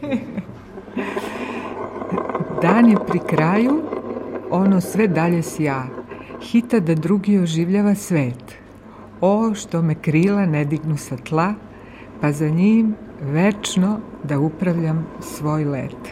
[2.62, 3.82] Dan je pri kraju,
[4.50, 5.82] ono sve dalje sja.
[6.40, 8.54] Hita da drugi oživljava svet.
[9.20, 11.54] O, što me krila ne dignu sa tla,
[12.20, 16.08] pa za njim večno da upravljam svoj let.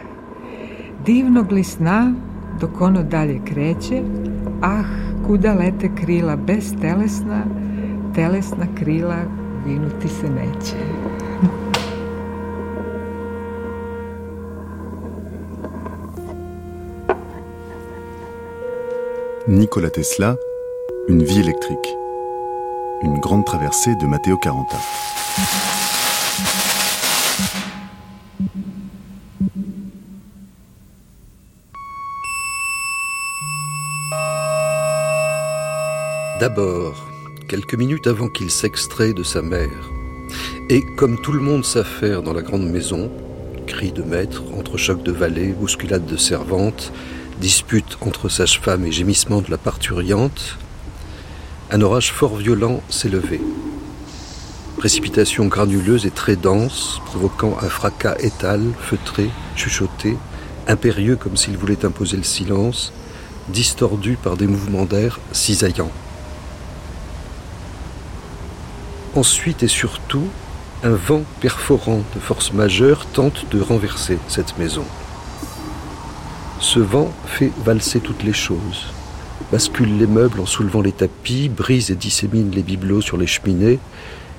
[1.07, 2.15] Divnog li sna,
[2.61, 4.03] dok ono dalje kreće,
[4.63, 4.85] ah,
[5.27, 7.45] kuda lete krila bez telesna,
[8.15, 9.19] telesna krila
[9.67, 10.77] vinuti se neće.
[19.47, 20.39] Nikola Tesla,
[21.07, 21.97] Une vie électrique.
[23.03, 24.79] Une grande traversée de Matteo Caranta.
[36.41, 37.07] D'abord,
[37.47, 39.91] quelques minutes avant qu'il s'extrait de sa mère,
[40.71, 43.11] et comme tout le monde sait faire dans la grande maison,
[43.67, 46.95] cris de maître, entrechocs de valet, bousculades de servantes,
[47.41, 50.59] disputes entre sage-femme et gémissements de la parturiante,
[51.71, 53.41] un orage fort violent s'est levé.
[54.77, 60.17] Précipitation granuleuse et très dense, provoquant un fracas étal, feutré, chuchoté,
[60.69, 62.93] impérieux comme s'il voulait imposer le silence,
[63.49, 65.93] distordu par des mouvements d'air cisaillants.
[69.15, 70.29] Ensuite et surtout,
[70.83, 74.85] un vent perforant de force majeure tente de renverser cette maison.
[76.65, 78.87] Ce vent fait valser toutes les choses,
[79.53, 83.79] bascule les meubles en soulevant les tapis, brise et dissémine les bibelots sur les cheminées,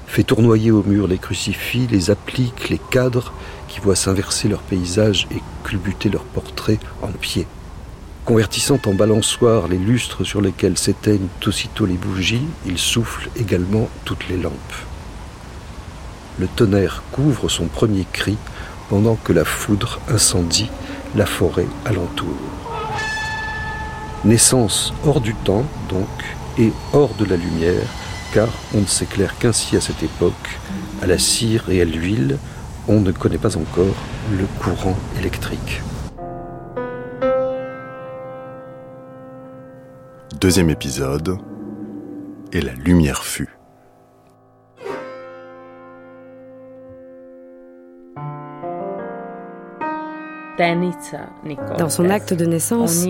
[0.07, 3.31] fait tournoyer au mur les crucifix, les applique, les cadres,
[3.67, 7.45] qui voient s'inverser leur paysage et culbuter leurs portraits en pied.
[8.25, 14.27] Convertissant en balançoire les lustres sur lesquels s'éteignent aussitôt les bougies, il souffle également toutes
[14.29, 14.53] les lampes.
[16.39, 18.35] Le tonnerre couvre son premier cri
[18.89, 20.71] pendant que la foudre incendie
[21.15, 22.35] la forêt alentour.
[24.25, 26.07] Naissance hors du temps, donc,
[26.57, 27.87] et hors de la lumière,
[28.33, 30.59] car on ne s'éclaire qu'ainsi à cette époque,
[31.01, 32.37] à la cire et à l'huile,
[32.87, 33.95] on ne connaît pas encore
[34.37, 35.81] le courant électrique.
[40.39, 41.37] Deuxième épisode,
[42.51, 43.49] et la lumière fut.
[51.77, 53.05] Dans son acte de naissance,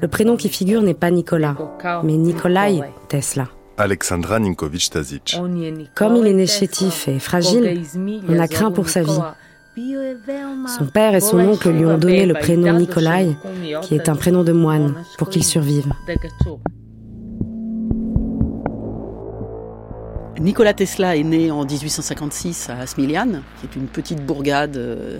[0.00, 1.56] le prénom qui figure n'est pas Nicolas,
[2.02, 3.48] mais Nikolai Tesla.
[3.76, 5.40] Alexandra Ninkovic Tasic.
[5.94, 7.82] Comme il est né chétif et fragile,
[8.28, 9.20] on a craint pour sa vie.
[10.78, 13.36] Son père et son oncle lui ont donné le prénom Nikolai,
[13.82, 15.86] qui est un prénom de moine, pour qu'il survive.
[20.40, 25.18] Nikola Tesla est né en 1856 à Smilian, qui est une petite bourgade euh,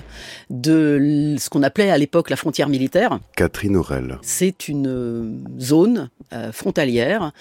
[0.51, 3.21] de ce qu'on appelait à l'époque la frontière militaire.
[3.37, 4.19] Catherine Aurel.
[4.23, 7.33] C'est une euh, zone euh, frontalière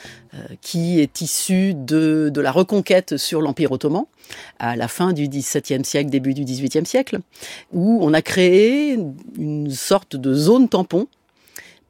[0.62, 4.06] qui est issue de, de la reconquête sur l'Empire ottoman
[4.58, 7.20] à la fin du XVIIe siècle, début du XVIIIe siècle,
[7.72, 8.98] où on a créé
[9.38, 11.08] une sorte de zone tampon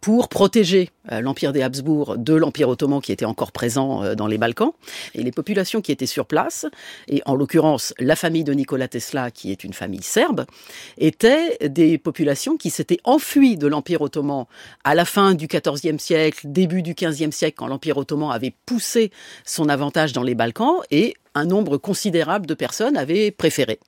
[0.02, 4.38] pour protéger l'Empire des Habsbourg de l'Empire ottoman qui était encore présent euh, dans les
[4.38, 4.72] Balkans.
[5.16, 6.66] Et les populations qui étaient sur place,
[7.08, 10.46] et en l'occurrence la famille de Nikola Tesla, qui est une famille serbe,
[10.98, 14.46] étaient des populations qui s'étaient enfuies de l'Empire ottoman
[14.84, 19.12] à la fin du XIVe siècle, début du XVe siècle, quand l'Empire ottoman avait poussé
[19.46, 23.80] son avantage dans les Balkans, et un nombre considérable de personnes avaient préféré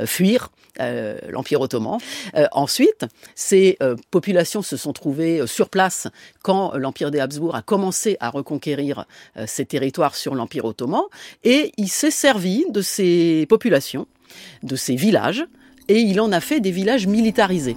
[0.00, 1.98] euh, fuir euh, l'Empire ottoman.
[2.34, 3.78] Euh, ensuite, ces
[4.10, 6.08] populations se sont trouvées sur place
[6.42, 9.06] quand l'Empire des Habsbourg a commencé à reconquérir
[9.46, 11.02] ces territoires sur l'Empire ottoman,
[11.44, 14.06] et il s'est servi de ces populations,
[14.62, 15.44] de ces villages,
[15.88, 17.76] et il en a fait des villages militarisés.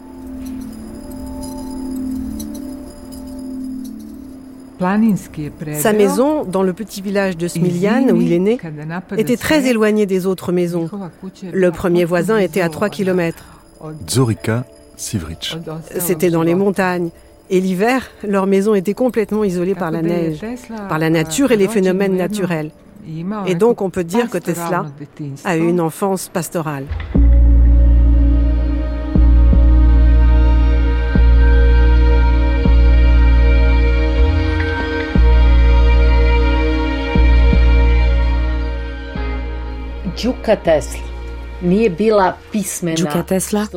[5.80, 8.59] Sa maison, dans le petit village de Smiljan où il est né,
[9.18, 10.90] était très éloignée des autres maisons.
[11.52, 13.44] Le premier voisin était à 3 km.
[14.07, 15.57] Zorika Sivric.
[16.00, 17.10] C'était dans les montagnes.
[17.49, 20.39] Et l'hiver, leur maison était complètement isolée par la neige,
[20.89, 22.71] par la nature et les phénomènes naturels.
[23.45, 24.85] Et donc on peut dire que Tesla
[25.45, 26.85] a eu une enfance pastorale.
[40.17, 40.57] Djuka
[43.23, 43.67] Tesla,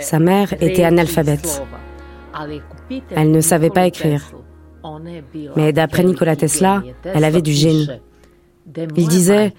[0.00, 1.62] sa mère était analphabète.
[3.10, 4.32] Elle ne savait pas écrire.
[5.56, 7.88] Mais d'après Nikola Tesla, elle avait du génie.
[8.96, 9.52] Il disait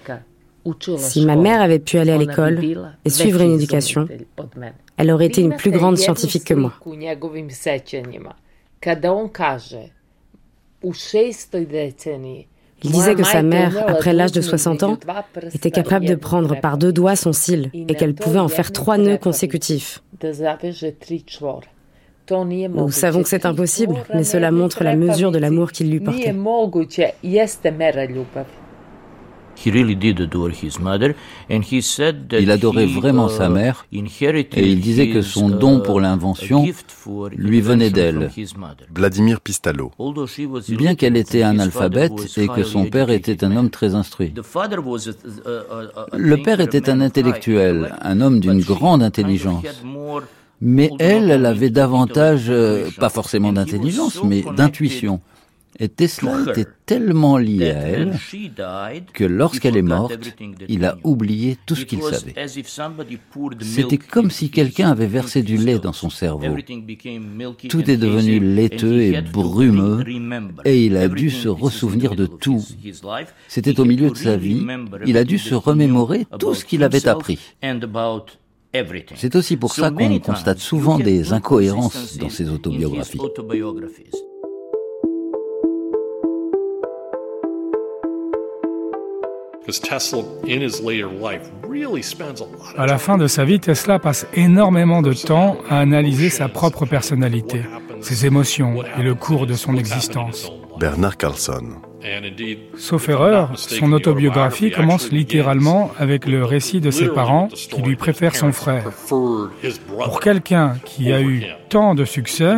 [0.96, 2.60] Si ma mère avait pu aller à l'école
[3.04, 4.08] et suivre une éducation,
[4.96, 6.72] elle aurait été une plus grande scientifique que moi.
[12.84, 14.98] Il disait que sa mère, après l'âge de 60 ans,
[15.54, 18.98] était capable de prendre par deux doigts son cil et qu'elle pouvait en faire trois
[18.98, 20.02] nœuds consécutifs.
[22.30, 26.34] Nous savons que c'est impossible, mais cela montre la mesure de l'amour qu'il lui portait.
[32.40, 36.64] Il adorait vraiment sa mère et il disait que son don pour l'invention
[37.36, 38.30] lui venait d'elle.
[38.94, 39.92] Vladimir Pistalo.
[40.68, 44.32] Bien qu'elle était analphabète et que son père était un homme très instruit.
[46.12, 49.64] Le père était un intellectuel, un homme d'une grande intelligence.
[50.64, 55.20] Mais elle, elle avait davantage, euh, pas forcément d'intelligence, mais d'intuition.
[55.80, 58.16] Et Tesla était tellement lié à elle
[59.14, 60.16] que lorsqu'elle est morte,
[60.68, 62.34] il a oublié tout ce qu'il savait.
[63.60, 66.54] C'était comme si quelqu'un avait versé du lait dans son cerveau.
[67.68, 70.04] Tout est devenu laiteux et brumeux
[70.64, 72.64] et il a dû se ressouvenir de tout.
[73.48, 74.64] C'était au milieu de sa vie.
[75.06, 77.40] Il a dû se remémorer tout ce qu'il avait appris.
[79.16, 83.20] C'est aussi pour ça qu'on constate souvent des incohérences dans ses autobiographies.
[92.76, 96.86] À la fin de sa vie, Tesla passe énormément de temps à analyser sa propre
[96.86, 97.62] personnalité,
[98.00, 100.50] ses émotions et le cours de son existence.
[100.80, 101.76] Bernard Carlson.
[102.76, 108.34] Sauf erreur, son autobiographie commence littéralement avec le récit de ses parents qui lui préfèrent
[108.34, 108.90] son frère.
[109.08, 112.54] Pour quelqu'un qui a eu tant de succès,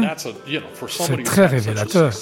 [0.88, 2.12] c'est très révélateur.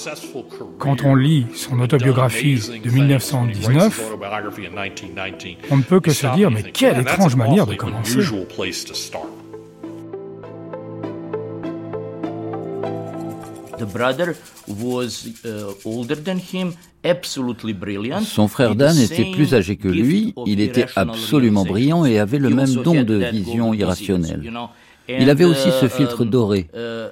[0.78, 4.12] Quand on lit son autobiographie de 1919,
[5.70, 8.20] on ne peut que se dire mais quelle étrange manière de commencer.
[18.24, 22.50] Son frère Dan était plus âgé que lui, il était absolument brillant et avait le
[22.50, 24.52] même don de vision irrationnelle.
[25.08, 26.68] Il avait aussi ce uh, filtre doré.
[26.74, 27.10] Uh,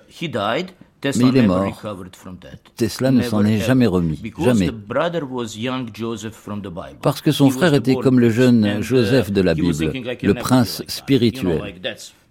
[1.03, 1.83] mais il est mort.
[2.77, 4.21] Tesla ne s'en est jamais remis.
[4.39, 4.71] Jamais.
[7.03, 9.93] Parce que son frère était comme le jeune uh, Joseph de la Bible,
[10.23, 11.75] le prince spirituel.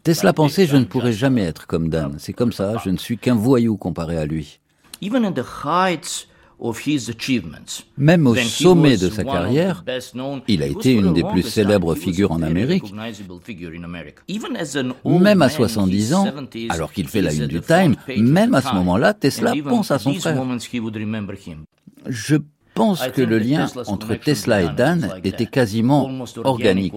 [0.04, 2.16] Tesla pensait je ne pourrai jamais être comme Dan.
[2.18, 4.60] C'est comme ça, je ne suis qu'un voyou comparé à lui.
[7.98, 9.84] Même au sommet de sa carrière,
[10.48, 12.84] il a été une des plus célèbres figures en Amérique.
[15.06, 16.28] Même à 70 ans,
[16.70, 20.14] alors qu'il fait la une du Time, même à ce moment-là, Tesla pense à son
[20.14, 20.44] frère.
[22.06, 22.38] Je
[22.80, 26.10] pense que le lien entre Tesla et Dan était quasiment
[26.44, 26.94] organique,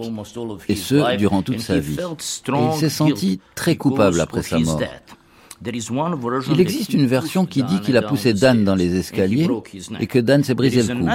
[0.69, 1.97] et ce, durant toute sa vie.
[1.97, 4.81] il s'est senti très coupable après sa mort.
[5.65, 9.47] Il existe une version qui dit qu'il a poussé Dan dans les escaliers
[9.99, 11.07] et que Dan s'est brisé le cou.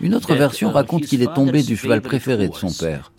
[0.00, 3.12] Une autre version raconte qu'il est tombé du cheval préféré de son père.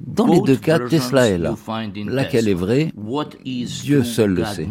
[0.00, 1.54] Dans les deux cas, Tesla est là.
[2.06, 2.92] Laquelle est vraie?
[3.82, 4.68] Dieu seul le sait.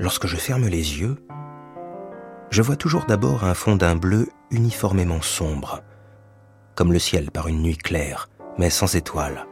[0.00, 1.22] Lorsque je ferme les yeux,
[2.48, 5.82] je vois toujours d'abord un fond d'un bleu uniformément sombre,
[6.74, 9.46] comme le ciel par une nuit claire, mais sans étoiles.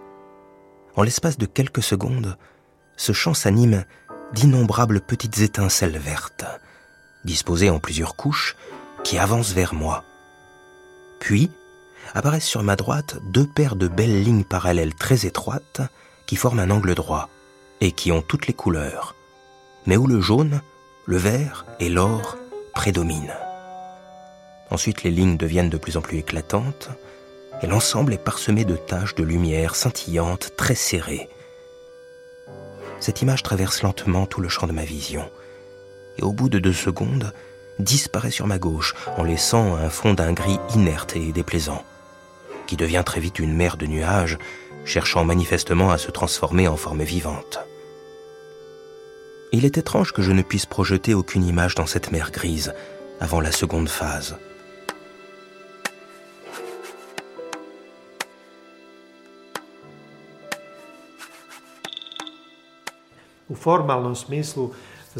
[0.96, 2.38] En l'espace de quelques secondes,
[2.96, 3.84] ce champ s'anime
[4.32, 6.46] d'innombrables petites étincelles vertes,
[7.26, 8.56] disposées en plusieurs couches,
[9.04, 10.02] qui avancent vers moi.
[11.20, 11.50] Puis,
[12.14, 15.82] apparaissent sur ma droite deux paires de belles lignes parallèles très étroites
[16.24, 17.28] qui forment un angle droit
[17.82, 19.14] et qui ont toutes les couleurs,
[19.88, 20.60] mais où le jaune,
[21.06, 22.36] le vert et l'or
[22.74, 23.32] prédomine.
[24.70, 26.90] Ensuite, les lignes deviennent de plus en plus éclatantes,
[27.62, 31.30] et l'ensemble est parsemé de taches de lumière scintillantes, très serrées.
[33.00, 35.24] Cette image traverse lentement tout le champ de ma vision,
[36.18, 37.32] et au bout de deux secondes,
[37.78, 41.82] disparaît sur ma gauche en laissant un fond d'un gris inerte et déplaisant,
[42.66, 44.36] qui devient très vite une mer de nuages,
[44.84, 47.60] cherchant manifestement à se transformer en forme vivante.
[49.52, 52.74] Il est étrange que je ne puisse projeter aucune image dans cette mer grise
[53.20, 54.36] avant la seconde phase.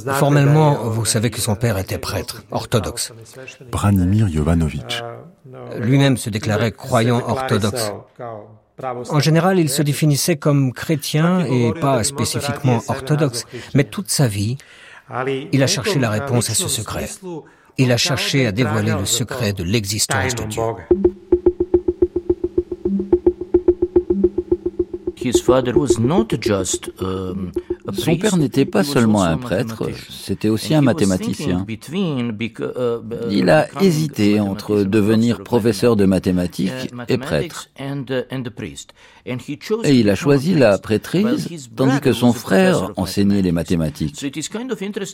[0.04, 3.12] Formellement, vous savez que son père était prêtre, orthodoxe.
[3.72, 5.02] Branimir Jovanovic.
[5.78, 7.92] Lui-même se déclarait croyant orthodoxe.
[9.10, 13.44] En général, il se définissait comme chrétien et pas spécifiquement orthodoxe,
[13.74, 14.56] mais toute sa vie,
[15.52, 17.08] il a cherché la réponse à ce secret.
[17.76, 20.62] Il a cherché à dévoiler le secret de l'existence de Dieu.
[27.92, 31.66] Son père n'était pas seulement un prêtre, c'était aussi un mathématicien.
[31.68, 37.68] Uh, il a hésité entre devenir professeur de mathématiques et prêtre.
[39.84, 44.24] Et il a choisi la prêtrise, tandis que son frère enseignait les mathématiques.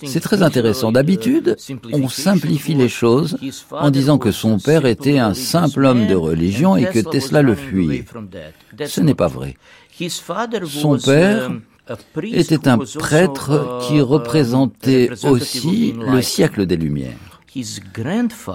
[0.04, 0.92] C'est très intéressant.
[0.92, 1.56] D'habitude,
[1.92, 3.38] on simplifie les choses
[3.71, 7.54] en disant que son père était un simple homme de religion et que Tesla le
[7.54, 8.04] fuyait.
[8.87, 9.56] Ce n'est pas vrai.
[10.66, 11.50] Son père
[12.22, 17.42] était un prêtre qui représentait aussi le siècle des Lumières.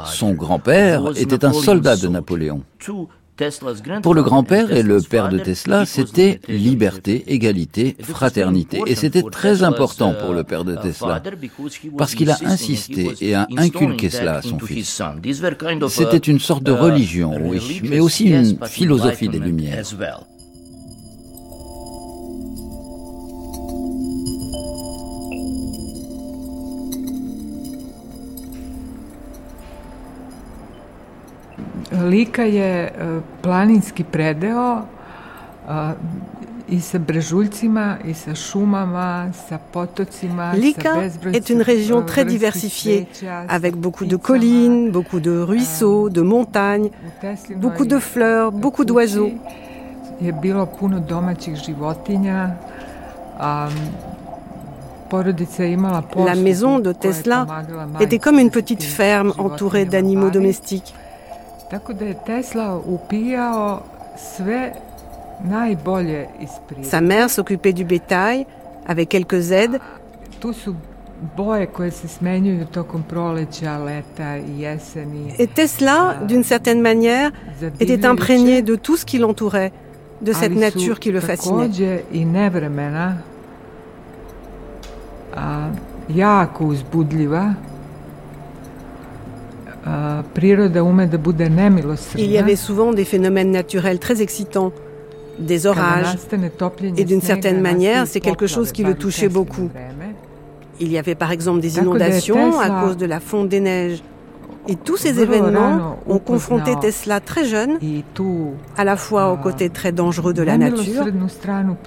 [0.05, 2.63] Son grand-père était un soldat de Napoléon.
[4.01, 8.81] Pour le grand-père et le père de Tesla, c'était liberté, égalité, fraternité.
[8.86, 11.24] Et c'était très important pour le père de Tesla,
[11.98, 15.01] parce qu'il a insisté et a inculqué cela à son fils.
[15.88, 19.86] C'était une sorte de religion, oui, mais aussi une philosophie des Lumières.
[32.10, 32.89] Lika je
[33.42, 34.86] planinski predeo
[41.34, 43.08] est une région très diversifiée,
[43.48, 46.89] avec beaucoup de collines, beaucoup de ruisseaux, de montagnes,
[47.56, 49.32] beaucoup de fleurs, beaucoup d'oiseaux.
[56.25, 57.48] La maison de Tesla
[58.00, 60.94] était comme une petite ferme entourée d'animaux domestiques.
[66.84, 68.46] Sa mère s'occupait du bétail
[68.88, 69.80] avec quelques aides.
[75.38, 77.32] Et Tesla, d'une certaine manière,
[77.80, 79.72] était imprégné de tout ce qui l'entourait,
[80.22, 81.70] de cette nature qui le fascinait.
[92.17, 94.72] Il y avait souvent des phénomènes naturels très excitants,
[95.39, 96.17] des orages,
[96.98, 99.69] et d'une certaine manière, c'est quelque chose qui le touchait beaucoup.
[100.81, 104.03] Il y avait par exemple des inondations à cause de la fonte des neiges.
[104.67, 107.79] Et tous ces événements ont confronté Tesla très jeune,
[108.77, 111.05] à la fois au côté très dangereux de la nature,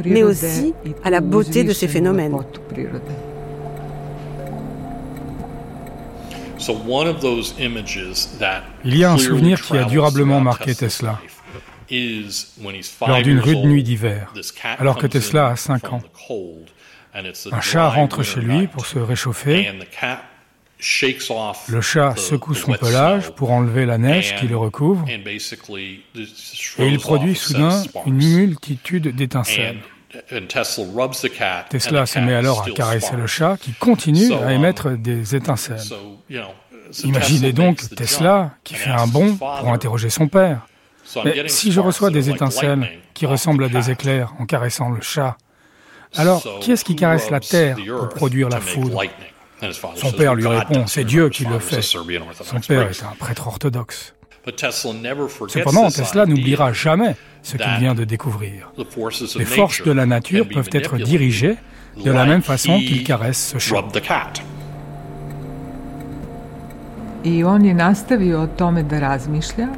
[0.05, 2.37] mais aussi à la beauté de ces phénomènes.
[8.85, 11.21] Il y a un souvenir qui a durablement marqué Tesla.
[13.07, 14.33] Lors d'une rude nuit d'hiver,
[14.79, 16.03] alors que Tesla a 5 ans,
[17.15, 19.71] un chat rentre chez lui pour se réchauffer.
[21.69, 27.37] Le chat secoue son pelage pour enlever la neige qui le recouvre et il produit
[27.37, 29.79] soudain une multitude d'étincelles.
[31.71, 35.81] Tesla se met alors à caresser le chat qui continue à émettre des étincelles.
[37.05, 40.67] Imaginez donc Tesla qui fait un bond pour interroger son père.
[41.25, 45.37] Mais si je reçois des étincelles qui ressemblent à des éclairs en caressant le chat,
[46.17, 49.03] alors qui est-ce qui caresse la terre pour produire la foudre
[49.97, 51.83] Son père lui répond, c'est Dieu qui le fait.
[51.83, 54.15] Son père est un prêtre orthodoxe.
[55.49, 58.73] Cependant, Tesla n'oubliera jamais ce qu'il vient de découvrir.
[59.39, 61.57] Les forces de la nature peuvent être dirigées
[62.05, 64.43] de la même façon qu'il caresse ce chat.
[67.25, 69.69] I on je nastavio o tome da razmišlja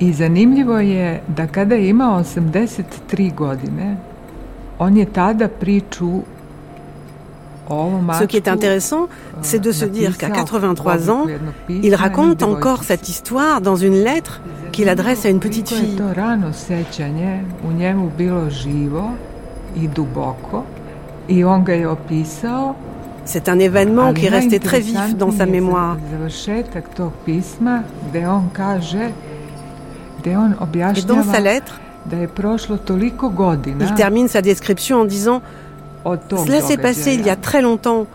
[0.00, 3.96] i zanimljivo je da kada je imao 83 godine,
[4.78, 6.22] on je tada priču
[8.18, 9.08] Ce qui est intéressant,
[9.42, 11.26] c'est de se dire qu'à 83 ans,
[11.68, 14.40] il raconte encore cette histoire dans une lettre
[14.72, 16.00] qu'il adresse à une petite fille.
[23.24, 25.96] C'est un événement qui est resté très vif dans sa mémoire.
[30.96, 35.42] Et dans sa lettre, il termine sa description en disant
[36.04, 38.06] cela s'est passé il y a très longtemps,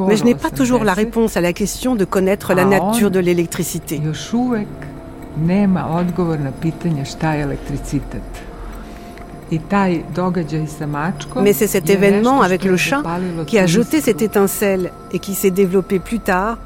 [0.00, 3.20] mais je n'ai pas toujours la réponse à la question de connaître la nature de
[3.20, 4.00] l'électricité.
[11.36, 13.02] Mais c'est cet événement avec le chat
[13.46, 16.58] qui a jeté cette étincelle et qui s'est développé plus tard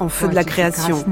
[0.00, 1.04] en feu de la création.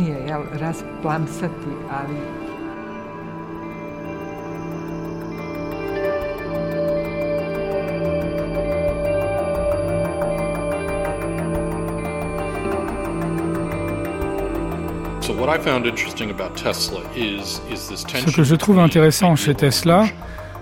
[18.27, 20.07] Ce que je trouve intéressant chez Tesla,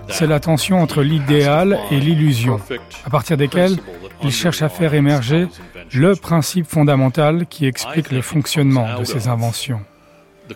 [0.09, 2.59] c'est la tension entre l'idéal et l'illusion,
[3.03, 3.77] à partir desquelles
[4.23, 5.47] il cherche à faire émerger
[5.91, 9.81] le principe fondamental qui explique le fonctionnement de ses inventions.
[10.47, 10.53] Je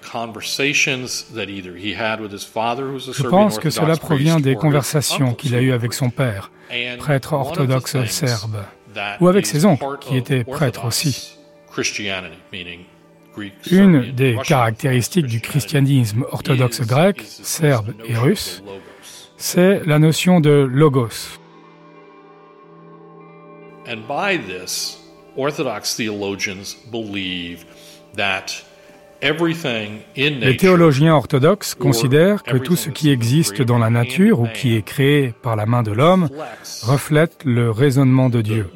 [3.28, 6.52] pense que cela provient des conversations qu'il a eues avec son père,
[7.00, 8.64] prêtre orthodoxe serbe,
[9.20, 11.36] ou avec ses oncles, qui étaient prêtres aussi.
[13.72, 18.64] Une des caractéristiques du christianisme orthodoxe grec, serbe et russe,
[19.38, 21.40] c'est la notion de logos.
[23.88, 25.00] And by this,
[25.38, 27.66] Orthodox theologians believe
[28.16, 28.66] that
[29.22, 34.82] les théologiens orthodoxes considèrent que tout ce qui existe dans la nature ou qui est
[34.82, 36.30] créé par la main de l'homme
[36.84, 38.68] reflète le raisonnement de Dieu.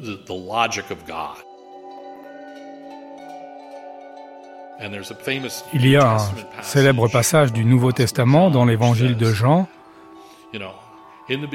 [5.72, 9.68] Il y a un célèbre passage du Nouveau Testament dans l'évangile de Jean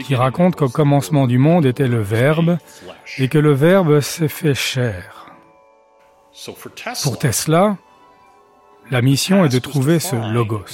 [0.04, 2.58] qui raconte qu'au commencement du monde était le Verbe
[3.18, 5.28] et que le Verbe s'est fait chair.
[7.04, 7.78] Pour Tesla,
[8.92, 10.66] la mission est de trouver ce logos,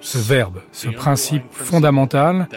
[0.00, 2.48] ce verbe, ce principe fondamental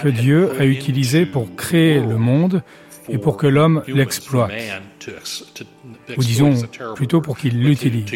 [0.00, 2.62] que Dieu a utilisé pour créer le monde
[3.08, 4.52] et pour que l'homme l'exploite,
[6.16, 6.54] ou disons
[6.94, 8.06] plutôt pour qu'il l'utilise.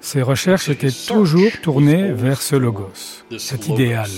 [0.00, 4.10] Ses recherches étaient toujours tournées vers ce logos, cet idéal,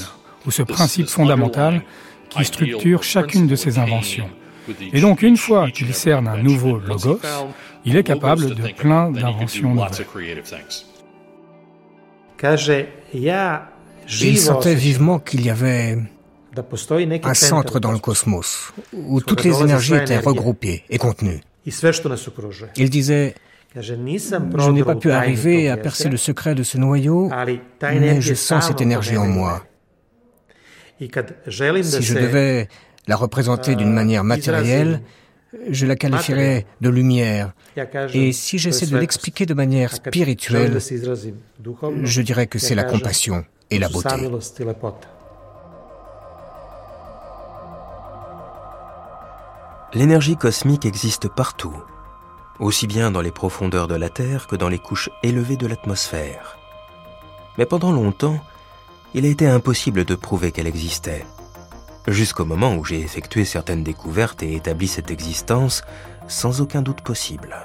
[0.46, 1.82] ou ce principe fondamental
[2.28, 4.28] qui structure chacune de ses inventions.
[4.92, 7.20] Et donc, une fois qu'il cerne un nouveau logos,
[7.84, 10.06] il est capable de plein d'inventions nouvelles.
[14.22, 15.98] Il sentait vivement qu'il y avait
[17.24, 21.40] un centre dans le cosmos où toutes les énergies étaient regroupées et contenues.
[22.76, 23.34] Il disait
[23.76, 27.30] je n'ai pas pu arriver à percer le secret de ce noyau,
[27.82, 29.64] mais je sens cette énergie en moi.
[31.00, 32.68] Si je devais
[33.06, 35.02] la représenter d'une manière matérielle,
[35.70, 37.52] je la qualifierais de lumière.
[38.12, 40.78] Et si j'essaie de l'expliquer de manière spirituelle,
[42.02, 44.28] je dirais que c'est la compassion et la beauté.
[49.94, 51.74] L'énergie cosmique existe partout,
[52.58, 56.58] aussi bien dans les profondeurs de la Terre que dans les couches élevées de l'atmosphère.
[57.56, 58.38] Mais pendant longtemps,
[59.14, 61.24] il a été impossible de prouver qu'elle existait
[62.12, 65.82] jusqu'au moment où j'ai effectué certaines découvertes et établi cette existence
[66.26, 67.56] sans aucun doute possible.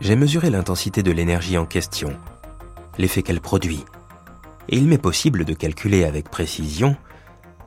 [0.00, 2.16] J'ai mesuré l'intensité de l'énergie en question,
[2.98, 3.84] l'effet qu'elle produit,
[4.68, 6.96] et il m'est possible de calculer avec précision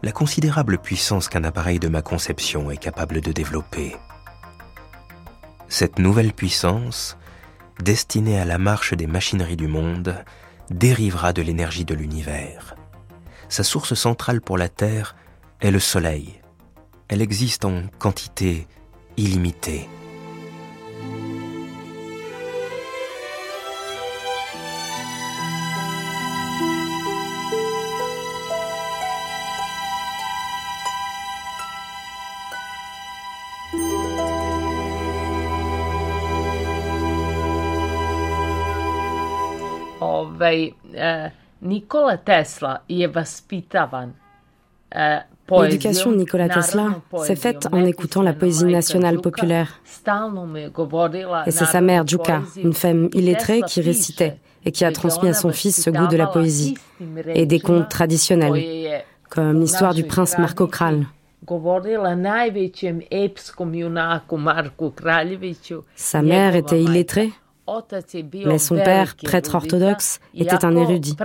[0.04, 3.96] la considérable puissance qu'un appareil de ma conception est capable de développer.
[5.70, 7.18] Cette nouvelle puissance,
[7.82, 10.24] destinée à la marche des machineries du monde,
[10.70, 12.76] dérivera de l'énergie de l'univers.
[13.48, 15.16] Sa source centrale pour la Terre
[15.62, 16.42] est le soleil.
[17.08, 18.68] Elle existe en quantité
[19.16, 19.88] illimitée.
[40.44, 44.14] Ovaj, e, Nikola Tesla je vaspitavan
[44.96, 49.82] e, L'éducation de Nikola Tesla s'est faite en écoutant la poésie nationale populaire.
[51.46, 55.34] Et c'est sa mère, Juka, une femme illettrée, qui récitait et qui a transmis à
[55.34, 56.76] son fils ce goût de la poésie
[57.28, 61.06] et des contes traditionnels, comme l'histoire du prince Marco Kral.
[65.96, 67.34] Sa mère était illettrée,
[68.46, 71.16] mais son père, prêtre orthodoxe, était un érudit.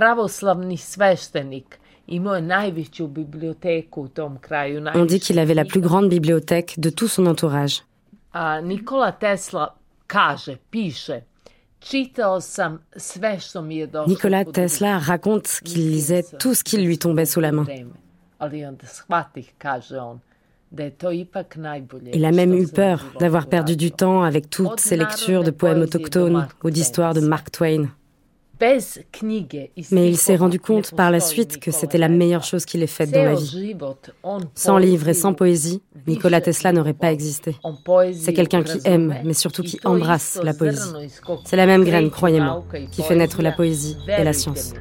[4.95, 7.83] On dit qu'il avait la plus grande bibliothèque de tout son entourage.
[14.07, 17.65] Nikola Tesla raconte qu'il lisait tout ce qui lui tombait sous la main.
[22.13, 25.81] Il a même eu peur d'avoir perdu du temps avec toutes ces lectures de poèmes
[25.81, 27.89] autochtones ou d'histoires de Mark Twain.
[29.91, 32.87] Mais il s'est rendu compte par la suite que c'était la meilleure chose qu'il ait
[32.87, 33.75] faite dans la vie.
[34.53, 37.55] Sans livres et sans poésie, Nikola Tesla n'aurait pas existé.
[38.13, 40.91] C'est quelqu'un qui aime, mais surtout qui embrasse la poésie.
[41.45, 44.73] C'est la même graine, croyez-moi, qui fait naître la poésie et la science.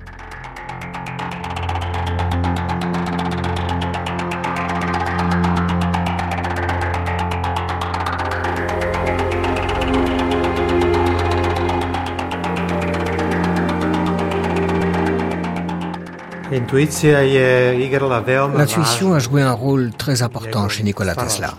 [18.56, 21.54] L'intuition a joué un rôle très important chez Nikola Tesla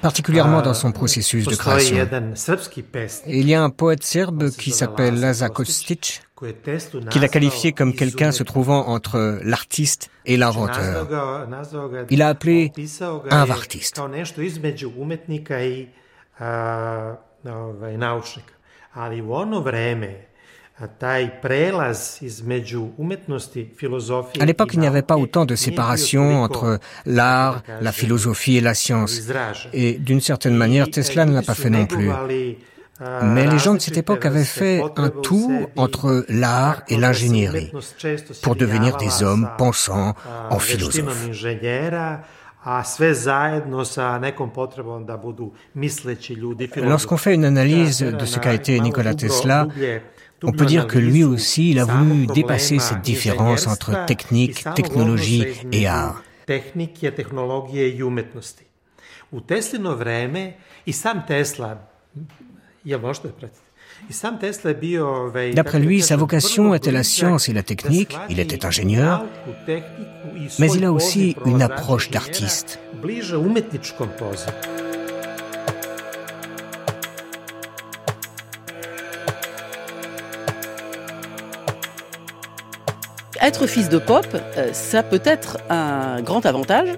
[0.00, 1.96] particulièrement dans son processus de création.
[3.26, 6.22] Et il y a un poète serbe qui s'appelle Laza Kostic,
[7.10, 11.08] qui l'a qualifié comme quelqu'un se trouvant entre l'artiste et l'inventeur.
[12.10, 12.72] Il a appelé
[13.30, 14.00] un artiste.
[20.80, 20.88] À
[24.44, 29.20] l'époque, il n'y avait pas autant de séparation entre l'art, la philosophie et la science.
[29.72, 32.10] Et d'une certaine manière, Tesla ne l'a pas fait non plus.
[33.22, 37.70] Mais les gens de cette époque avaient fait un tout entre l'art et l'ingénierie
[38.42, 40.14] pour devenir des hommes pensant
[40.50, 41.28] en philosophe.
[46.76, 49.68] Lorsqu'on fait une analyse de ce qu'a été Nikola Tesla,
[50.46, 55.46] on peut dire que lui aussi, il a voulu dépasser cette différence entre technique, technologie
[55.72, 56.22] et art.
[65.54, 69.24] D'après lui, sa vocation était la science et la technique, il était ingénieur,
[70.58, 72.78] mais il a aussi une approche d'artiste.
[83.46, 86.88] Être fils de pop, euh, ça peut être un grand avantage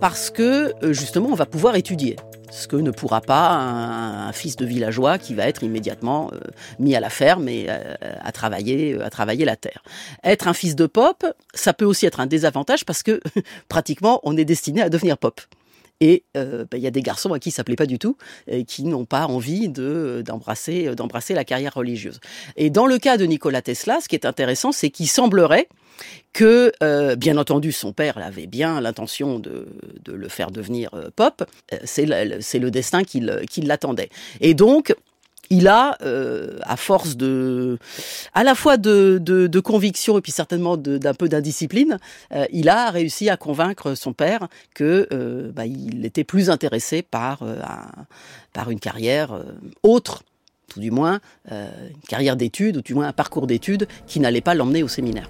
[0.00, 2.16] parce que euh, justement on va pouvoir étudier
[2.50, 6.40] ce que ne pourra pas un, fils de villageois qui va être immédiatement euh,
[6.80, 9.82] mis à la ferme et à travailler à travailler la terre.
[10.24, 13.20] Être un fils de pop, ça peut aussi être un désavantage parce que
[13.68, 15.40] pratiquement on est destiné à devenir pop.
[16.00, 18.16] Et euh, bah, il y a des garçons à qui ça plaît pas du tout,
[18.46, 22.20] et qui n'ont pas envie de d'embrasser d'embrasser la carrière religieuse.
[22.56, 25.68] Et dans le cas de Nikola Tesla, ce qui est intéressant, c'est qu'il semblerait
[26.32, 29.68] que, euh, bien entendu, son père avait bien l'intention de,
[30.04, 31.44] de, le faire devenir euh, pop.
[31.84, 33.20] C'est le, le destin qui
[33.62, 34.10] l'attendait.
[34.40, 34.94] Et donc,
[35.50, 37.78] il a, euh, à force de,
[38.32, 41.98] à la fois de, de, conviction et puis certainement d'un peu d'indiscipline,
[42.32, 47.02] euh, il a réussi à convaincre son père que euh, bah, il était plus intéressé
[47.02, 47.42] par
[48.52, 49.40] par une carrière
[49.82, 50.22] autre,
[50.68, 54.54] tout du moins une carrière d'études ou du moins un parcours d'études qui n'allait pas
[54.54, 55.28] l'emmener au séminaire.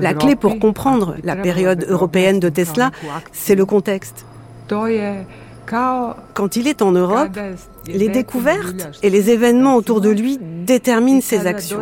[0.00, 2.90] La clé pour comprendre la période européenne de Tesla,
[3.32, 4.26] c'est le contexte.
[4.68, 7.38] Quand il est en Europe,
[7.86, 11.80] les découvertes et les événements autour de lui déterminent ses actions.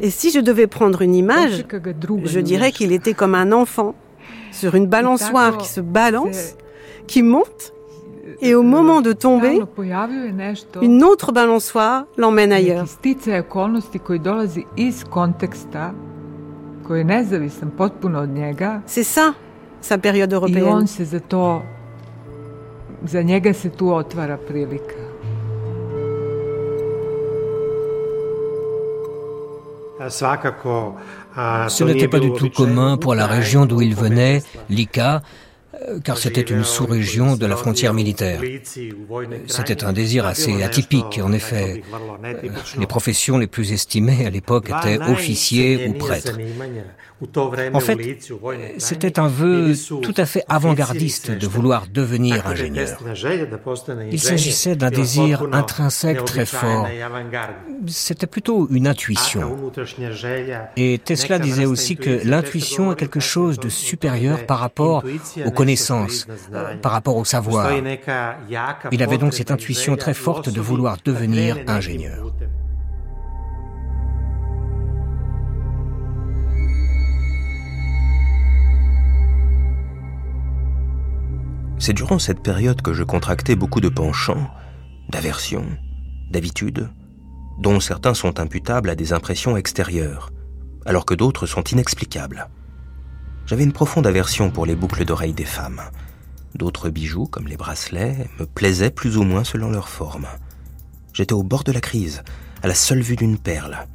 [0.00, 1.64] Et si je devais prendre une image,
[2.24, 3.94] je dirais qu'il était comme un enfant
[4.52, 6.56] sur une balançoire qui se balance,
[7.06, 7.72] qui monte
[8.40, 9.60] et au moment de tomber,
[10.82, 12.86] une autre balançoire l'emmène ailleurs.
[18.86, 19.34] C'est ça,
[19.80, 20.86] sa période européenne.
[31.68, 35.20] Ce n'était pas du tout commun pour la région d'où il venait, l'Ika, euh,
[36.04, 38.40] car c'était une sous-région de la frontière militaire.
[39.46, 41.82] C'était un désir assez atypique, en effet.
[42.78, 46.38] Les professions les plus estimées à l'époque étaient officiers ou prêtres.
[47.72, 48.18] En fait,
[48.76, 52.98] c'était un vœu tout à fait avant-gardiste de vouloir devenir ingénieur.
[54.12, 56.86] Il s'agissait d'un désir intrinsèque très fort.
[57.86, 59.56] C'était plutôt une intuition.
[60.76, 65.02] Et Tesla disait aussi que l'intuition est quelque chose de supérieur par rapport
[65.44, 65.50] aux
[66.82, 67.70] par rapport au savoir.
[68.92, 72.32] Il avait donc cette intuition très forte de vouloir devenir ingénieur.
[81.78, 84.50] C'est durant cette période que je contractais beaucoup de penchants,
[85.10, 85.66] d'aversions,
[86.30, 86.88] d'habitudes,
[87.58, 90.30] dont certains sont imputables à des impressions extérieures,
[90.84, 92.48] alors que d'autres sont inexplicables.
[93.46, 95.80] J'avais une profonde aversion pour les boucles d'oreilles des femmes.
[96.54, 100.26] D'autres bijoux, comme les bracelets, me plaisaient plus ou moins selon leur forme.
[101.12, 102.22] J'étais au bord de la crise,
[102.62, 103.86] à la seule vue d'une perle.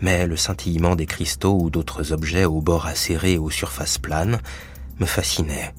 [0.00, 4.40] Mais le scintillement des cristaux ou d'autres objets aux bords acérés et aux surfaces planes
[4.98, 5.72] me fascinait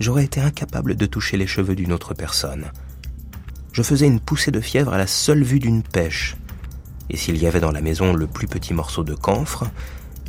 [0.00, 2.72] j'aurais été incapable de toucher les cheveux d'une autre personne.
[3.72, 6.36] Je faisais une poussée de fièvre à la seule vue d'une pêche,
[7.10, 9.70] et s'il y avait dans la maison le plus petit morceau de camphre,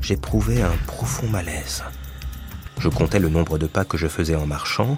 [0.02, 1.84] j'éprouvais un profond malaise.
[2.80, 4.96] Je comptais le nombre de pas que je faisais en marchant,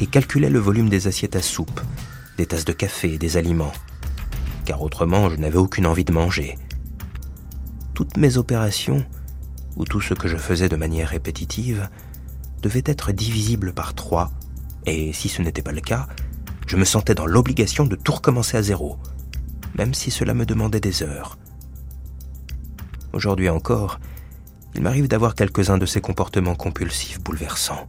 [0.00, 1.80] et calculais le volume des assiettes à soupe,
[2.36, 3.72] des tasses de café et des aliments,
[4.66, 6.58] car autrement je n'avais aucune envie de manger.
[7.94, 9.04] Toutes mes opérations,
[9.76, 11.88] ou tout ce que je faisais de manière répétitive,
[12.60, 14.30] devaient être divisibles par trois,
[14.84, 16.06] et si ce n'était pas le cas,
[16.66, 18.98] je me sentais dans l'obligation de tout recommencer à zéro,
[19.78, 21.38] même si cela me demandait des heures.
[23.12, 23.98] Aujourd'hui encore,
[24.76, 27.88] il m'arrive d'avoir quelques-uns de ces comportements compulsifs bouleversants.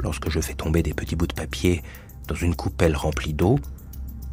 [0.00, 1.82] Lorsque je fais tomber des petits bouts de papier
[2.28, 3.58] dans une coupelle remplie d'eau,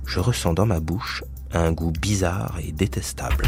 [0.06, 3.46] je ressens dans ma bouche un goût bizarre et détestable.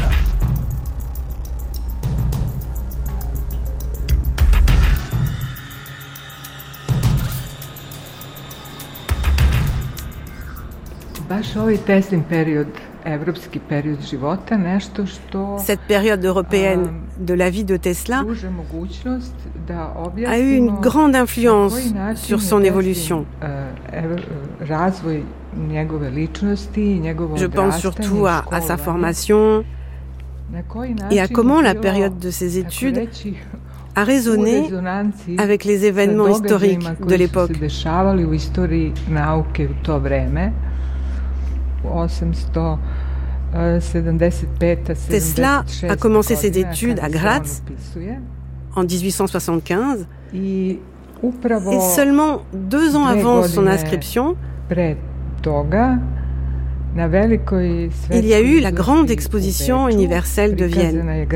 [15.58, 16.88] Cette période européenne
[17.18, 18.24] de la vie de Tesla
[20.26, 23.26] a eu une grande influence sur son évolution.
[27.36, 29.64] Je pense surtout à, à sa formation
[31.10, 33.08] et à comment la période de ses études
[33.94, 34.70] a résonné
[35.38, 37.52] avec les événements historiques de l'époque.
[45.08, 47.62] Tesla a commencé ses études à Graz
[48.74, 50.78] en 1875 et
[51.94, 54.36] seulement deux ans avant son inscription,
[58.10, 61.26] il y a eu la grande exposition universelle de Vienne.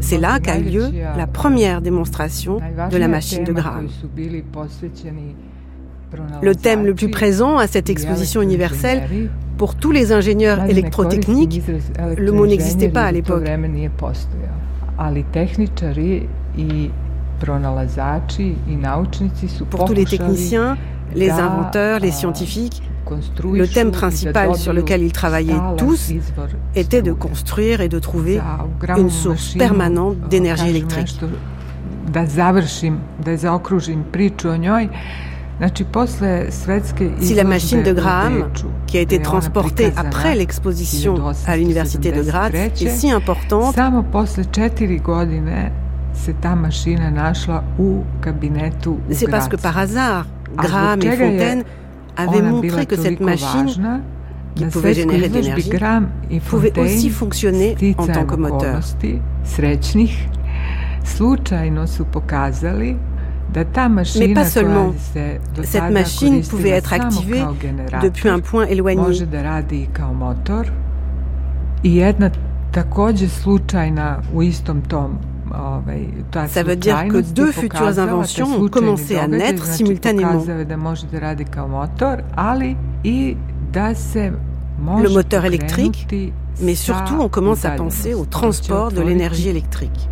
[0.00, 3.88] C'est là qu'a eu lieu la première démonstration de la machine de Graham.
[6.42, 11.62] Le thème le plus présent à cette exposition universelle, pour tous les ingénieurs électrotechniques,
[12.16, 13.44] le mot n'existait pas à l'époque.
[19.70, 20.76] Pour tous les techniciens,
[21.14, 22.82] les inventeurs, les scientifiques,
[23.44, 26.12] le thème principal sur lequel ils travaillaient tous
[26.74, 28.40] était de construire et de trouver
[28.96, 31.20] une source permanente d'énergie électrique.
[37.20, 38.50] Si la machine de Graham,
[38.86, 41.14] qui a été transportée après l'exposition
[41.46, 43.74] à l'université de Graz, est si importante,
[49.10, 51.64] c'est parce que par hasard, Graham et Fontaine
[52.16, 54.02] avaient montré que cette machine,
[54.54, 55.70] qui pouvait générer de l'énergie,
[56.48, 58.80] pouvait aussi fonctionner en tant que moteur.
[64.18, 64.92] Mais pas seulement.
[65.62, 67.42] Cette machine pouvait être activée
[68.02, 69.02] depuis un point éloigné.
[76.48, 80.44] Ça veut dire que deux futures inventions ont commencé à naître simultanément.
[85.02, 86.06] Le moteur électrique,
[86.60, 90.08] mais surtout on commence à penser au transport de l'énergie électrique.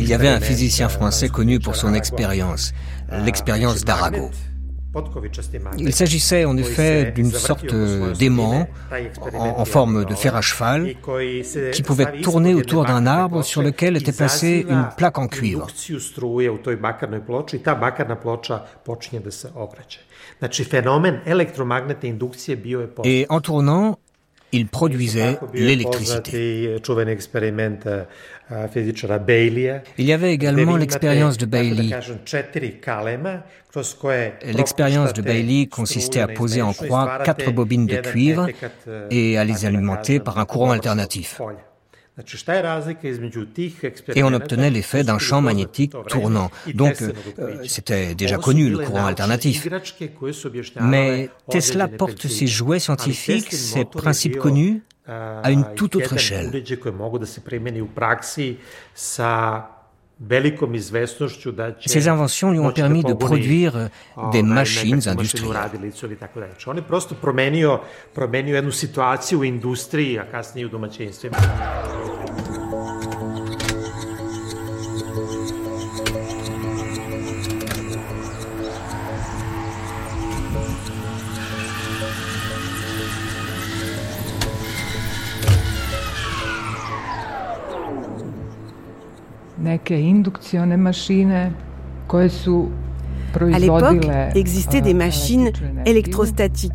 [0.00, 2.72] Il y avait un physicien français connu pour son expérience,
[3.24, 4.30] l'expérience d'Arago.
[5.78, 7.74] Il s'agissait en effet d'une sorte
[8.18, 8.68] d'aimant
[9.34, 10.94] en, forme de fer à cheval
[11.72, 15.66] qui pouvait tourner autour d'un arbre sur lequel était placée une plaque en cuivre.
[23.04, 23.98] Et en tournant,
[24.52, 26.76] il produisait l'électricité.
[28.50, 31.90] Il y avait également l'expérience de Bailey.
[34.44, 38.48] L'expérience de Bailey consistait à poser en croix quatre bobines de cuivre
[39.10, 41.40] et à les alimenter par un courant alternatif.
[44.16, 46.50] Et on obtenait l'effet d'un champ magnétique tournant.
[46.74, 49.68] Donc, euh, c'était déjà connu le courant alternatif.
[50.80, 56.50] Mais Tesla porte ses jouets scientifiques, ses principes connus, à une toute autre échelle.
[61.86, 63.88] Ces inventions lui ont permis de produire euh,
[64.32, 65.56] des machines industrielles.
[93.52, 95.50] À l'époque, existaient des machines
[95.84, 96.72] électrostatiques.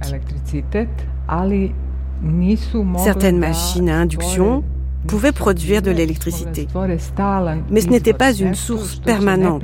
[2.98, 4.64] Certaines machines à induction
[5.08, 6.68] pouvaient produire de l'électricité,
[7.70, 9.64] mais ce n'était pas une source permanente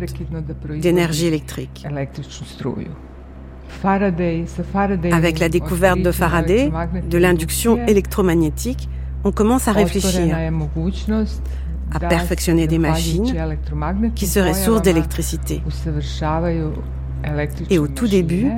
[0.82, 1.86] d'énergie électrique.
[5.12, 6.72] Avec la découverte de Faraday,
[7.10, 8.90] de l'induction électromagnétique,
[9.24, 10.36] on commence à réfléchir
[11.92, 13.34] à perfectionner des machines
[14.16, 15.62] qui seraient source d'électricité.
[17.70, 18.52] Et au tout début,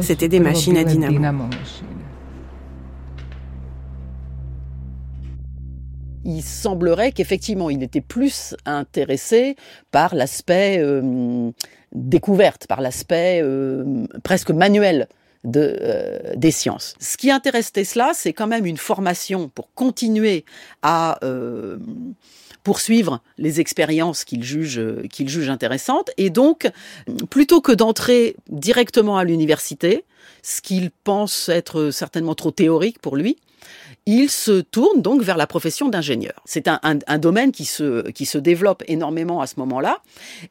[0.00, 1.48] c'était des machines à dynamo.
[6.26, 9.56] il semblerait qu'effectivement, il était plus intéressé
[9.92, 11.50] par l'aspect euh,
[11.94, 15.06] découverte, par l'aspect euh, presque manuel
[15.46, 16.94] de, euh, des sciences.
[17.00, 20.44] Ce qui intéresse Tesla, c'est quand même une formation pour continuer
[20.82, 21.78] à euh,
[22.62, 24.80] poursuivre les expériences qu'il juge,
[25.10, 26.10] qu'il juge intéressantes.
[26.18, 26.68] Et donc,
[27.30, 30.04] plutôt que d'entrer directement à l'université,
[30.42, 33.38] ce qu'il pense être certainement trop théorique pour lui,
[34.06, 36.40] il se tourne donc vers la profession d'ingénieur.
[36.44, 40.02] C'est un, un, domaine qui se, qui se développe énormément à ce moment-là,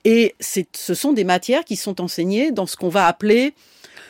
[0.04, 3.54] et ce sont des matières qui sont enseignées dans ce qu'on va appeler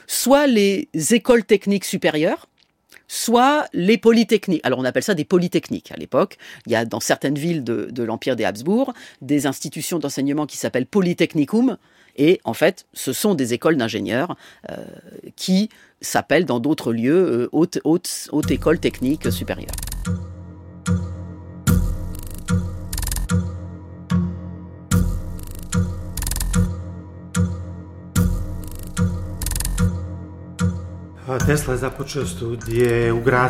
[0.08, 2.48] soit les écoles techniques supérieures,
[3.08, 4.62] soit les polytechniques.
[4.64, 6.38] Alors on appelle ça des polytechniques à l'époque.
[6.66, 10.86] Il y a dans certaines villes de, l'Empire des Habsbourg des institutions d'enseignement qui s'appellent
[10.86, 11.78] Polytechnicum.
[12.18, 14.38] Et en fait, ce sont des écoles d'ingénieurs
[14.70, 14.78] euh,
[15.36, 19.76] qui s'appellent dans d'autres lieux euh, haute, haute, haute école technique supérieure.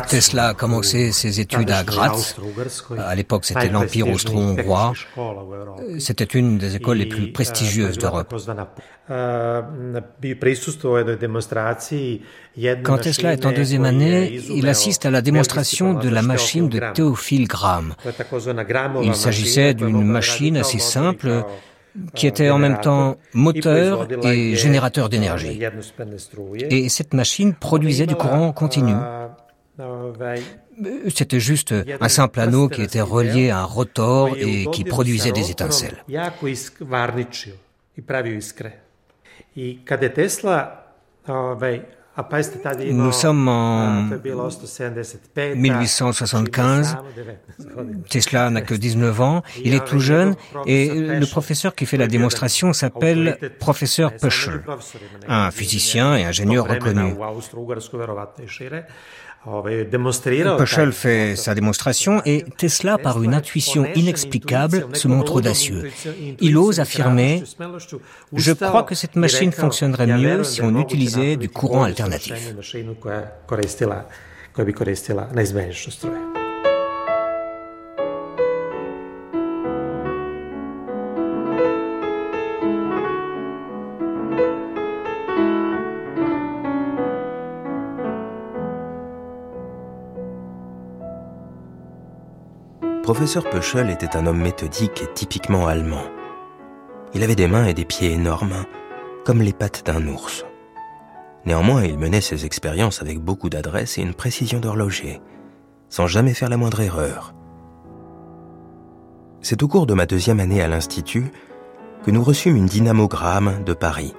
[0.08, 2.34] Tesla a commencé ses études à Graz.
[2.98, 4.94] À l'époque, c'était l'Empire austro-hongrois.
[5.98, 8.34] C'était une des écoles les plus prestigieuses d'Europe.
[12.82, 16.80] Quand Tesla est en deuxième année, il assiste à la démonstration de la machine de
[16.94, 17.94] Théophile Graham.
[19.02, 21.44] Il s'agissait d'une machine assez simple
[22.14, 25.60] qui était en même temps moteur et générateur d'énergie.
[26.70, 28.94] Et cette machine produisait du courant continu.
[31.14, 35.50] C'était juste un simple anneau qui était relié à un rotor et qui produisait des
[35.50, 36.04] étincelles.
[42.90, 44.08] Nous sommes en
[45.54, 46.96] 1875.
[48.08, 49.42] Tesla n'a que 19 ans.
[49.62, 50.34] Il est tout jeune
[50.66, 54.62] et le professeur qui fait la démonstration s'appelle professeur Pöschel,
[55.28, 57.14] un physicien et ingénieur reconnu.
[60.58, 65.90] Pöschel fait sa démonstration et Tesla, par une intuition inexplicable, se montre audacieux.
[66.40, 67.44] Il ose affirmer⁇
[68.32, 72.34] Je crois que cette machine fonctionnerait mieux si on utilisait du courant alternatif.⁇
[93.16, 96.04] professeur Pöschel était un homme méthodique et typiquement allemand.
[97.14, 98.66] Il avait des mains et des pieds énormes,
[99.24, 100.44] comme les pattes d'un ours.
[101.46, 105.22] Néanmoins, il menait ses expériences avec beaucoup d'adresse et une précision d'horloger,
[105.88, 107.32] sans jamais faire la moindre erreur.
[109.40, 111.30] C'est au cours de ma deuxième année à l'Institut
[112.04, 114.14] que nous reçûmes une dynamogramme de Paris,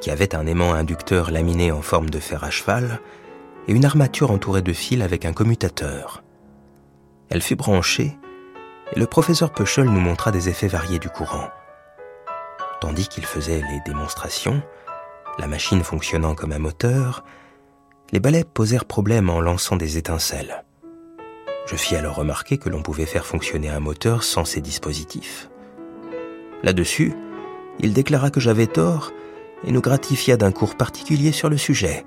[0.00, 2.98] qui avait un aimant inducteur laminé en forme de fer à cheval
[3.68, 6.24] et une armature entourée de fils avec un commutateur.
[7.28, 8.16] Elle fut branchée
[8.94, 11.48] et le professeur Peuchol nous montra des effets variés du courant.
[12.80, 14.62] Tandis qu'il faisait les démonstrations,
[15.38, 17.24] la machine fonctionnant comme un moteur,
[18.12, 20.64] les balais posèrent problème en lançant des étincelles.
[21.66, 25.50] Je fis alors remarquer que l'on pouvait faire fonctionner un moteur sans ces dispositifs.
[26.62, 27.12] Là-dessus,
[27.80, 29.12] il déclara que j'avais tort
[29.64, 32.04] et nous gratifia d'un cours particulier sur le sujet,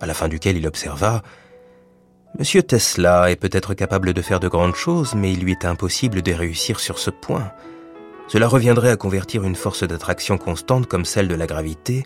[0.00, 1.22] à la fin duquel il observa
[2.38, 6.20] Monsieur Tesla est peut-être capable de faire de grandes choses, mais il lui est impossible
[6.20, 7.50] de réussir sur ce point.
[8.28, 12.04] Cela reviendrait à convertir une force d'attraction constante comme celle de la gravité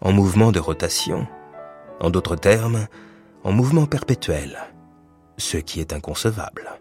[0.00, 1.28] en mouvement de rotation.
[2.00, 2.88] En d'autres termes,
[3.44, 4.58] en mouvement perpétuel,
[5.36, 6.80] ce qui est inconcevable.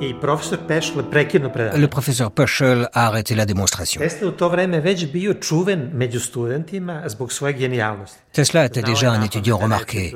[0.00, 4.00] Le professeur Peschel a arrêté la démonstration.
[8.32, 10.14] Tesla était déjà un étudiant remarqué,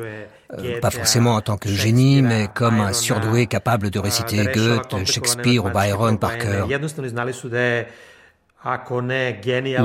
[0.59, 5.07] euh, pas forcément en tant que génie, mais comme un surdoué capable de réciter Goethe,
[5.07, 6.68] Shakespeare ou Byron par cœur, ou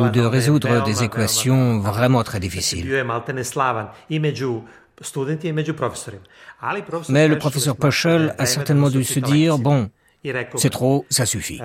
[0.09, 3.05] de résoudre des équations vraiment très difficiles.
[7.09, 9.89] Mais le professeur Peschel a certainement dû se dire, bon,
[10.55, 11.59] c'est trop, ça suffit.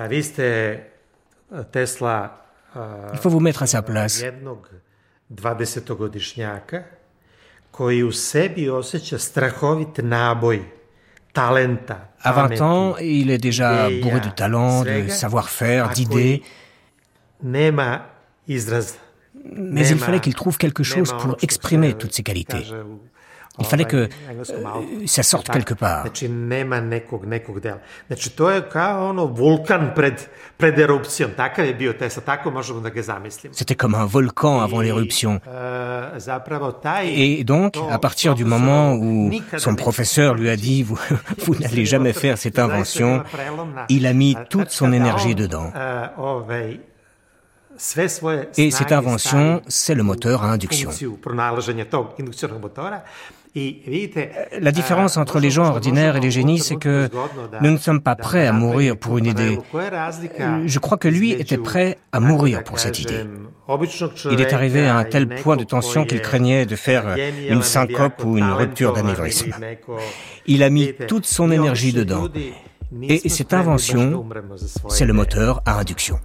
[1.53, 4.23] Il faut vous mettre à sa place.
[12.23, 16.43] À 20 ans, il est déjà bourré de talent, de savoir-faire, d'idées.
[17.43, 17.71] Mais
[19.87, 22.65] il fallait qu'il trouve quelque chose pour exprimer toutes ces qualités.
[23.59, 26.05] Il fallait que euh, ça sorte quelque part.
[33.51, 35.41] C'était comme un volcan avant l'éruption.
[37.03, 40.99] Et donc, à partir du moment où son professeur lui a dit vous,
[41.45, 43.23] vous n'allez jamais faire cette invention,
[43.89, 45.71] il a mis toute son énergie dedans.
[48.57, 50.89] Et cette invention, c'est le moteur à induction.
[53.53, 57.09] La différence entre les gens ordinaires et les génies, c'est que
[57.61, 59.59] nous ne sommes pas prêts à mourir pour une idée.
[60.65, 63.25] Je crois que lui était prêt à mourir pour cette idée.
[64.31, 67.15] Il est arrivé à un tel point de tension qu'il craignait de faire
[67.49, 69.53] une syncope ou une rupture d'anévrisme.
[70.47, 72.27] Il a mis toute son énergie dedans.
[73.03, 74.25] Et cette invention,
[74.89, 76.19] c'est le moteur à induction.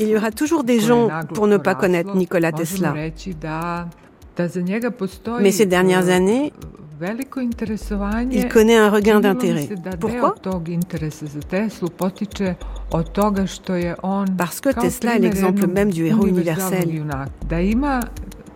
[0.00, 2.94] Il y aura toujours des gens pour ne pas connaître Nikola Tesla.
[5.40, 6.52] Mais ces dernières années,
[8.30, 9.68] il connaît un regain d'intérêt.
[10.00, 10.34] Pourquoi?
[14.38, 17.04] Parce que Tesla est l'exemple même du héros universel.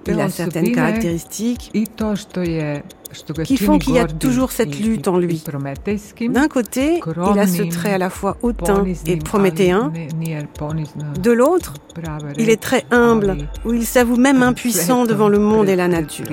[0.09, 1.73] Il a certaines caractéristiques
[3.45, 5.43] qui font qu'il y a toujours cette lutte en lui.
[6.29, 9.93] D'un côté, il a ce trait à la fois hautain et prométhéen.
[11.21, 11.75] De l'autre,
[12.37, 16.27] il est très humble, où il s'avoue même impuissant devant le monde et la nature.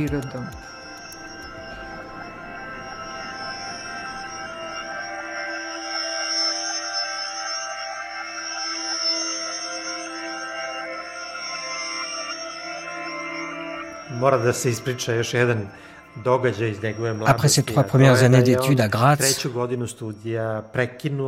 [17.26, 19.18] Après ces trois premières années d'études à Graz,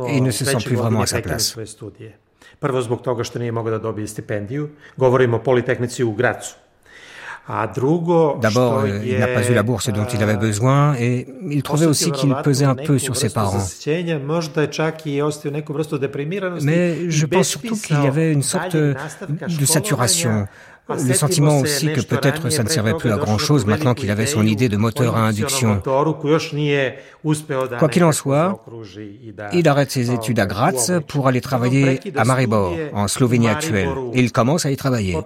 [0.08, 1.56] il ne se sent plus vraiment à sa place.
[8.40, 11.86] D'abord, euh, il n'a pas eu la bourse dont il avait besoin et il trouvait
[11.86, 13.60] aussi qu'il pesait un peu sur ses parents.
[16.62, 18.96] Mais je pense surtout qu'il y avait une sorte de
[19.64, 20.46] saturation,
[20.88, 24.46] le sentiment aussi que peut-être ça ne servait plus à grand-chose maintenant qu'il avait son
[24.46, 25.82] idée de moteur à induction.
[27.78, 28.64] Quoi qu'il en soit,
[29.52, 33.88] il arrête ses études à Graz pour aller travailler à Maribor, en Slovénie actuelle.
[34.14, 35.18] Il commence à y travailler.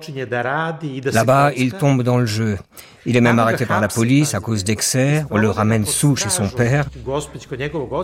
[1.13, 2.59] Là-bas, il tombe dans le jeu.
[3.07, 5.25] Il est même arrêté par la police à cause d'excès.
[5.31, 6.87] On le ramène sous chez son père.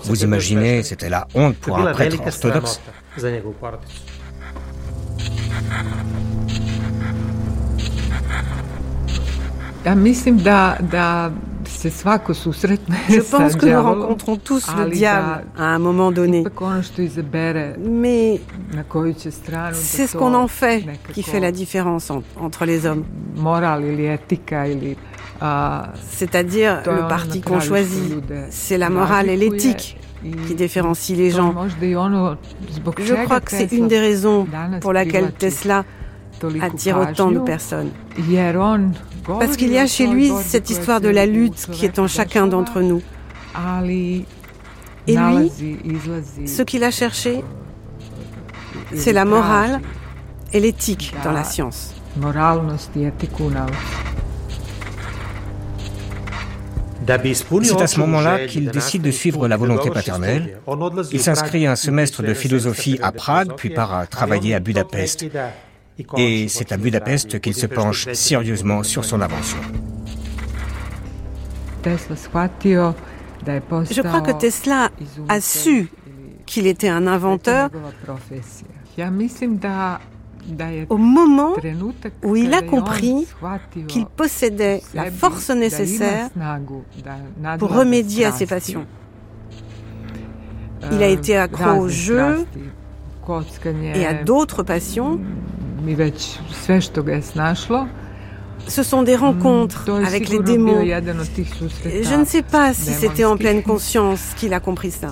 [0.04, 2.80] Vous imaginez, c'était la honte pour un prêtre orthodoxe.
[13.08, 16.44] Je pense que nous rencontrons tous le diable à un moment donné.
[17.78, 18.40] Mais
[19.72, 22.10] c'est ce qu'on en fait qui fait la différence
[22.40, 23.04] entre les hommes.
[26.08, 28.12] C'est-à-dire le parti qu'on choisit.
[28.50, 29.98] C'est la morale et l'éthique
[30.48, 31.54] qui différencient les gens.
[32.98, 34.46] Je crois que c'est une des raisons
[34.80, 35.84] pour laquelle Tesla
[36.60, 37.90] attire autant de personnes.
[39.26, 42.46] Parce qu'il y a chez lui cette histoire de la lutte qui est en chacun
[42.46, 43.02] d'entre nous.
[45.08, 45.52] Et lui,
[46.46, 47.42] ce qu'il a cherché,
[48.94, 49.80] c'est la morale
[50.52, 51.94] et l'éthique dans la science.
[57.62, 60.58] C'est à ce moment-là qu'il décide de suivre la volonté paternelle.
[61.12, 65.26] Il s'inscrit à un semestre de philosophie à Prague, puis part travailler à Budapest.
[66.18, 69.58] Et c'est à Budapest qu'il se penche sérieusement sur son invention.
[71.84, 74.90] Je crois que Tesla
[75.28, 75.88] a su
[76.44, 77.70] qu'il était un inventeur
[80.88, 81.54] au moment
[82.22, 83.26] où il a compris
[83.88, 86.30] qu'il possédait la force nécessaire
[87.58, 88.86] pour remédier à ses passions.
[90.92, 92.46] Il a été accro au jeu
[93.94, 95.18] et à d'autres passions.
[98.68, 100.80] Ce sont des rencontres avec les démons.
[102.02, 105.08] Je ne sais pas si c'était en pleine conscience qu'il a compris ça.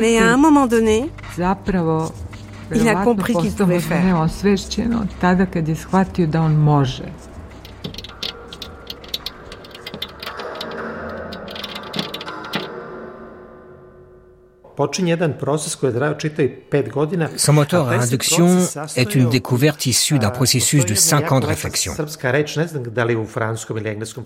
[0.00, 1.10] Mais à un moment donné,
[2.74, 4.02] il a compris qu'il pouvait faire.
[17.36, 18.58] Son moteur à induction
[18.96, 21.94] est une découverte issue d'un processus de cinq ans de réflexion.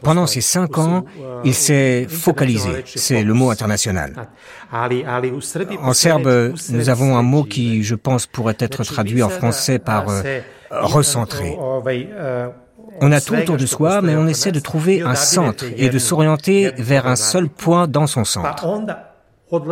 [0.02, 1.04] Pendant ces cinq ans,
[1.44, 4.14] il s'est focalisé, c'est le mot international.
[5.80, 10.08] En serbe, nous avons un mot qui, je pense, pourrait être traduit en français par
[10.08, 10.40] euh,
[10.70, 11.56] recentré.
[13.00, 15.98] On a tout autour de soi, mais on essaie de trouver un centre et de
[15.98, 18.66] s'orienter vers un seul point dans son centre.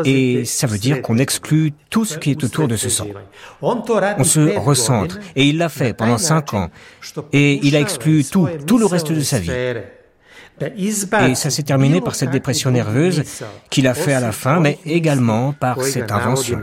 [0.05, 3.21] Et ça veut dire qu'on exclut tout ce qui est autour de ce centre.
[3.63, 5.19] On se recentre.
[5.37, 6.71] Et il l'a fait pendant cinq ans.
[7.33, 9.53] Et il a exclu tout, tout le reste de sa vie.
[10.61, 13.23] Et ça s'est terminé par cette dépression nerveuse
[13.71, 16.61] qu'il a fait à la fin, mais également par cette invention.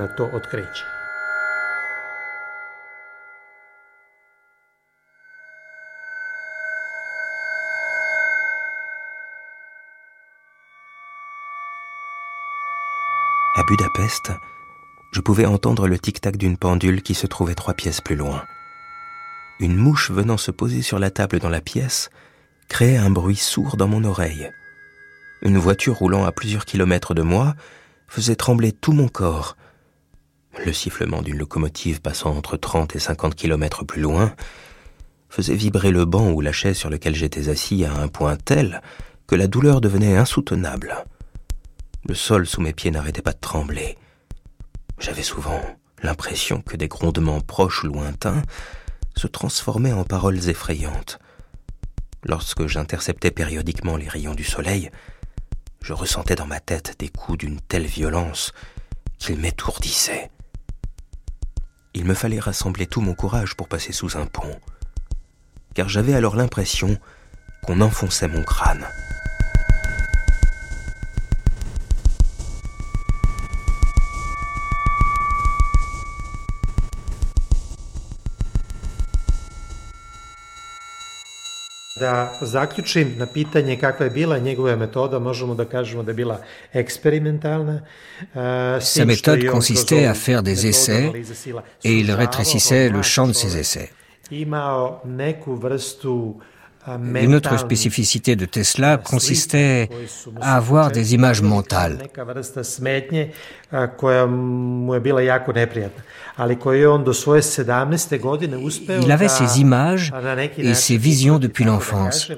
[13.67, 14.31] Budapest,
[15.11, 18.45] je pouvais entendre le tic-tac d'une pendule qui se trouvait trois pièces plus loin.
[19.59, 22.09] Une mouche venant se poser sur la table dans la pièce
[22.69, 24.49] créait un bruit sourd dans mon oreille.
[25.41, 27.55] Une voiture roulant à plusieurs kilomètres de moi
[28.07, 29.57] faisait trembler tout mon corps.
[30.65, 34.33] Le sifflement d'une locomotive passant entre 30 et 50 kilomètres plus loin
[35.27, 38.81] faisait vibrer le banc ou la chaise sur lequel j'étais assis à un point tel
[39.27, 41.03] que la douleur devenait insoutenable.
[42.07, 43.97] Le sol sous mes pieds n'arrêtait pas de trembler.
[44.97, 45.61] J'avais souvent
[46.01, 48.43] l'impression que des grondements proches ou lointains
[49.17, 51.19] se transformaient en paroles effrayantes.
[52.23, 54.89] Lorsque j'interceptais périodiquement les rayons du soleil,
[55.81, 58.53] je ressentais dans ma tête des coups d'une telle violence
[59.19, 60.31] qu'ils m'étourdissaient.
[61.93, 64.59] Il me fallait rassembler tout mon courage pour passer sous un pont,
[65.73, 66.97] car j'avais alors l'impression
[67.63, 68.87] qu'on enfonçait mon crâne.
[81.99, 86.41] Da zaključim na pitanje kakva je bila njegova metoda, možemo da kažemo da je bila
[86.73, 87.81] eksperimentalna.
[88.79, 91.11] Sa méthode consistait à faire des essais
[91.83, 93.89] et il rétrécissait le champ de ses essais.
[94.31, 96.33] Imao neku vrstu
[96.87, 99.89] Une autre spécificité de Tesla consistait
[100.39, 101.97] à avoir des images mentales.
[109.01, 110.13] Il avait ses images
[110.57, 112.31] et ses visions depuis l'enfance.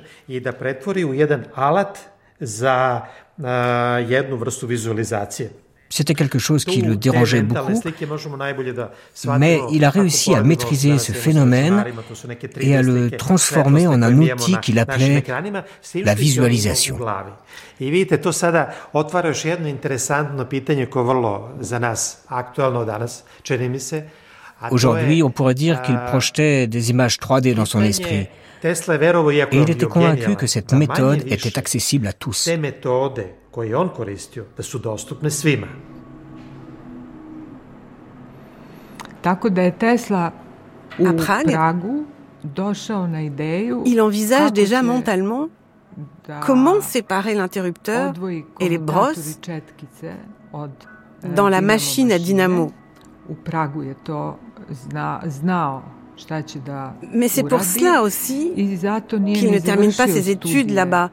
[5.91, 7.81] C'était quelque chose qui le dérangeait beaucoup,
[9.39, 11.83] mais il a réussi à maîtriser ce phénomène
[12.59, 15.23] et à le transformer en un outil qu'il appelait
[15.95, 16.99] la visualisation.
[24.71, 28.27] Aujourd'hui, on pourrait dire qu'il projetait des images 3D dans son esprit.
[28.63, 32.49] Et il était convaincu que cette méthode était accessible à tous.
[39.25, 41.57] À Prague,
[43.85, 45.49] il envisage déjà mentalement
[46.45, 48.13] comment séparer l'interrupteur
[48.59, 49.39] et les brosses
[51.35, 52.71] dans la machine à dynamo.
[57.13, 61.11] Mais c'est pour cela aussi qu'il ne termine pas ses études là-bas.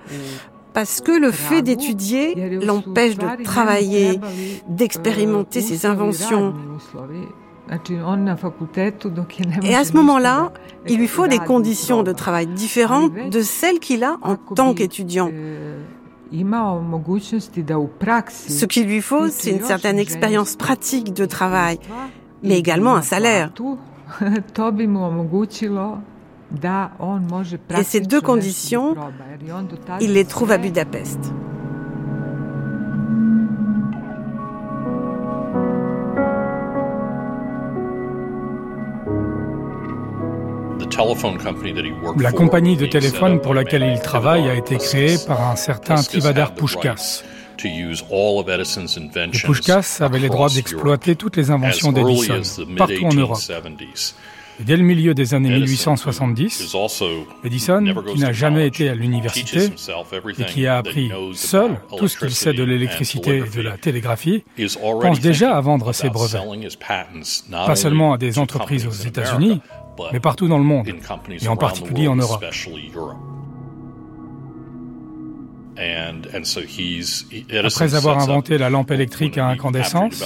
[0.73, 4.21] Parce que le fait d'étudier l'empêche de travailler,
[4.69, 6.55] d'expérimenter ses inventions.
[9.63, 10.53] Et à ce moment-là,
[10.87, 15.31] il lui faut des conditions de travail différentes de celles qu'il a en tant qu'étudiant.
[18.49, 21.79] Ce qu'il lui faut, c'est une certaine expérience pratique de travail,
[22.43, 23.53] mais également un salaire.
[27.79, 28.95] Et ces deux conditions,
[30.01, 31.33] il les trouve à Budapest.
[42.19, 46.55] La compagnie de téléphone pour laquelle il travaille a été créée par un certain Tivadar
[46.55, 47.23] Pushkas.
[47.65, 52.41] Et Pushkas avait les droits d'exploiter toutes les inventions d'Edison
[52.77, 53.39] partout en Europe.
[54.61, 56.77] dès le milieu des années 1870,
[57.45, 59.71] Edison, qui n'a jamais été à l'université
[60.39, 64.45] et qui a appris seul tout ce qu'il sait de l'électricité et de la télégraphie,
[64.81, 66.41] pense déjà à vendre ses brevets,
[67.51, 69.61] pas seulement à des entreprises aux États-Unis,
[70.13, 70.89] mais partout dans le monde,
[71.41, 72.45] et en particulier en Europe.
[77.64, 80.22] Après avoir inventé la lampe électrique à incandescence,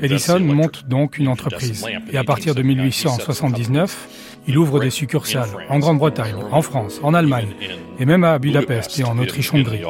[0.00, 1.84] Edison monte donc une entreprise.
[2.10, 4.08] Et à partir de 1879,
[4.46, 7.50] il ouvre des succursales en Grande-Bretagne, en France, en Allemagne,
[7.98, 9.82] et même à Budapest et en Autriche-Hongrie.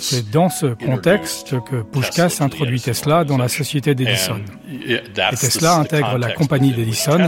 [0.00, 4.40] C'est dans ce contexte que Pushkas introduit Tesla dans la société d'Edison.
[4.86, 5.00] Et
[5.38, 7.26] Tesla intègre la compagnie d'Edison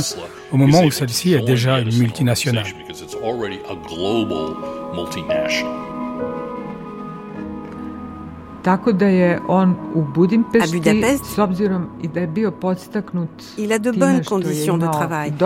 [0.52, 2.64] au moment où celle-ci est déjà une multinationale.
[8.64, 8.78] À
[10.70, 11.24] Budapest,
[13.58, 15.32] il a de bonnes conditions de travail.
[15.34, 15.42] Il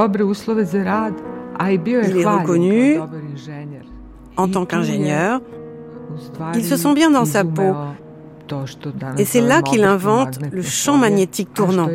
[2.19, 2.99] est reconnu
[4.37, 5.41] en tant qu'ingénieur
[6.55, 7.75] il se sent bien dans sa peau.
[9.19, 11.89] Et c'est là qu'il invente le champ magnétique tournant.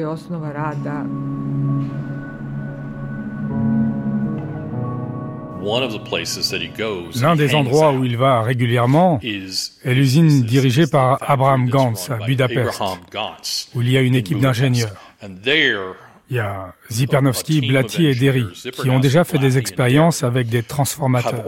[7.22, 12.82] L'un des endroits où il va régulièrement est l'usine dirigée par Abraham Gantz à Budapest,
[13.76, 14.94] où il y a une équipe d'ingénieurs.
[16.32, 18.46] Il y a Zipernovsky, Blatty et Derry
[18.82, 21.44] qui ont déjà fait des expériences avec des transformateurs.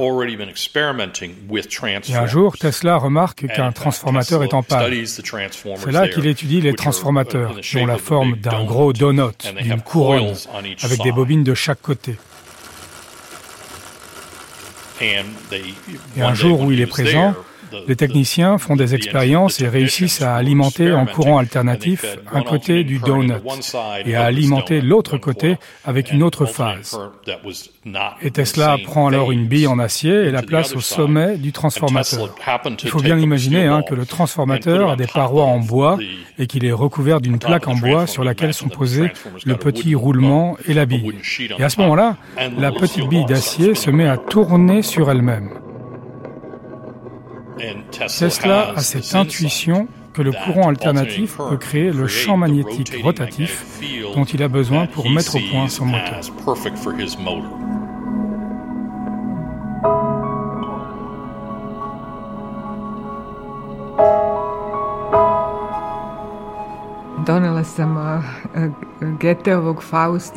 [2.10, 4.94] Et un jour, Tesla remarque qu'un transformateur est en panne.
[5.06, 10.34] C'est là qu'il étudie les transformateurs qui ont la forme d'un gros donut, d'une couronne,
[10.84, 12.18] avec des bobines de chaque côté.
[15.02, 17.34] Et un jour où il est présent,
[17.88, 23.00] les techniciens font des expériences et réussissent à alimenter en courant alternatif un côté du
[23.00, 23.34] donut
[24.06, 27.00] et à alimenter l'autre côté avec une autre phase.
[28.22, 32.36] Et Tesla prend alors une bille en acier et la place au sommet du transformateur.
[32.84, 35.98] Il faut bien imaginer hein, que le transformateur a des parois en bois
[36.38, 39.12] et qu'il est recouvert d'une plaque en bois sur laquelle sont posés
[39.46, 41.14] le petit roulement et la bille.
[41.58, 42.18] Et à ce moment-là,
[42.58, 45.50] la petite bille d'acier se met à tourner sur elle-même.
[47.92, 53.66] Tesla a cette intuition que le courant alternatif peut créer le champ magnétique rotatif
[54.16, 56.22] dont il a besoin pour mettre au point son moteur.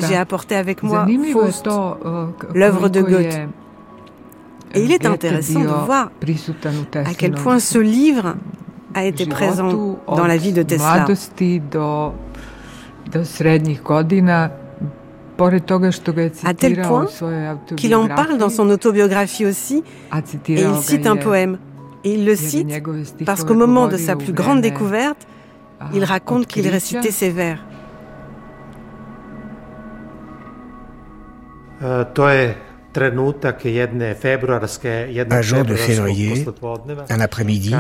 [0.08, 1.68] J'ai apporté avec moi Faust,
[2.54, 3.48] l'œuvre de Goethe.
[4.76, 6.10] Et il est intéressant de voir
[6.94, 8.36] à quel point ce livre
[8.94, 11.06] a été présent dans la vie de Tesla.
[16.44, 17.06] À tel point
[17.76, 19.82] qu'il en parle dans son autobiographie aussi,
[20.48, 21.58] et il cite un poème.
[22.04, 22.68] Et il le cite
[23.24, 25.26] parce qu'au moment de sa plus grande découverte,
[25.92, 27.64] il raconte qu'il récitait ses vers.
[31.82, 32.04] Euh,
[35.30, 36.46] un jour de février,
[37.08, 37.74] un après-midi,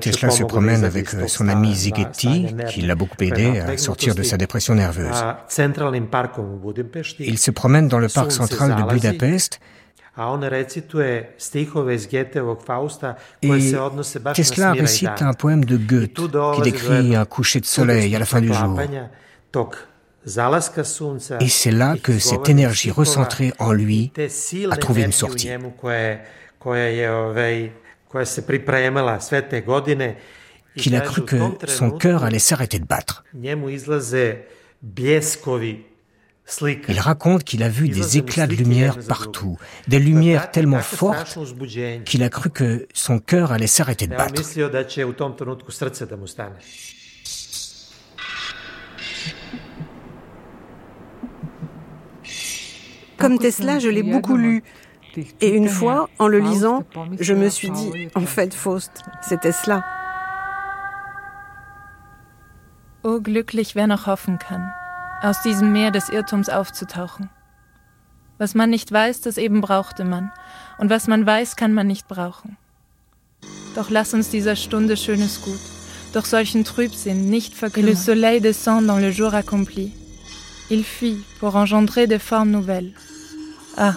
[0.00, 4.36] Tesla se promène avec son ami Zigeti, qui l'a beaucoup aidé à sortir de sa
[4.36, 5.24] dépression nerveuse.
[7.18, 9.60] Il se promène dans le parc central de Budapest
[13.42, 13.74] et
[14.34, 16.20] Tesla récite un poème de Goethe
[16.54, 18.80] qui décrit un coucher de soleil à la fin du jour.
[20.26, 24.10] Et c'est là que cette énergie recentrée en lui
[24.70, 25.50] a trouvé une sortie.
[30.76, 33.24] Qu'il a cru que son cœur allait s'arrêter de battre.
[36.88, 39.56] Il raconte qu'il a vu des éclats de lumière partout,
[39.88, 41.38] des lumières tellement fortes
[42.04, 44.42] qu'il a cru que son cœur allait s'arrêter de battre.
[53.24, 54.62] Comme Tesla, je l'ai beaucoup lu.
[55.40, 56.84] Et une fois, en le lisant,
[57.18, 59.82] je me suis dit, en fait, Faust, c'est Tesla.
[63.02, 64.70] Oh, glücklich, wer noch hoffen kann,
[65.22, 67.30] aus diesem Meer des Irrtums aufzutauchen.
[68.36, 70.30] Was man nicht weiß, das eben brauchte man.
[70.78, 72.58] Und was man weiß, kann man nicht brauchen.
[73.74, 75.60] Doch lass uns dieser Stunde schönes Gut,
[76.12, 77.90] durch solchen Trübsinn nicht verkümmert.
[77.90, 79.92] Et le soleil descend dans le jour accompli.
[80.70, 82.92] Il fuit pour engendrer des formes nouvelles.
[83.76, 83.96] Ah,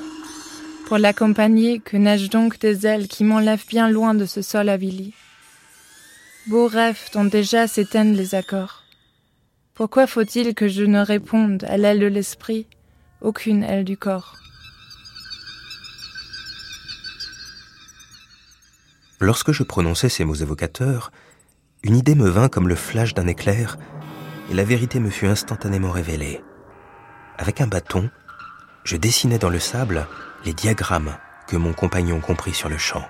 [0.88, 5.13] pour l'accompagner, que n'ai-je donc des ailes qui m'enlèvent bien loin de ce sol avili
[6.47, 8.84] Beaux rêves dont déjà s'éteignent les accords.
[9.75, 12.65] Pourquoi faut-il que je ne réponde à l'aile de l'esprit,
[13.21, 14.38] aucune aile du corps?
[19.19, 21.11] Lorsque je prononçais ces mots évocateurs,
[21.84, 23.78] une idée me vint comme le flash d'un éclair,
[24.49, 26.41] et la vérité me fut instantanément révélée.
[27.38, 28.09] Avec un bâton,
[28.88, 30.07] je dessinais dans le sable
[30.45, 33.05] les diagrammes que mon compagnon comprit sur le champ.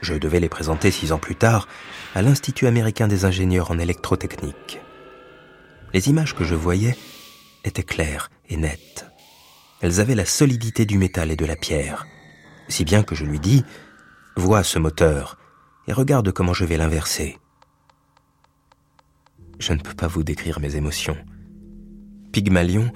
[0.00, 1.68] Je devais les présenter six ans plus tard
[2.16, 4.80] à l'Institut américain des ingénieurs en électrotechnique.
[5.94, 6.98] Les images que je voyais
[7.62, 9.06] étaient claires et nettes.
[9.82, 12.04] Elles avaient la solidité du métal et de la pierre,
[12.66, 13.64] si bien que je lui dis
[14.36, 15.38] Vois ce moteur
[15.86, 17.38] et regarde comment je vais l'inverser.
[19.60, 21.16] Je ne peux pas vous décrire mes émotions.
[22.32, 22.92] Pygmalion,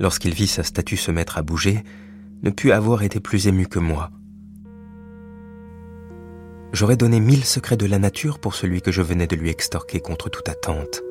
[0.00, 1.84] lorsqu'il vit sa statue se mettre à bouger,
[2.42, 4.10] ne put avoir été plus ému que moi.
[6.72, 10.00] J'aurais donné mille secrets de la nature pour celui que je venais de lui extorquer
[10.00, 11.02] contre toute attente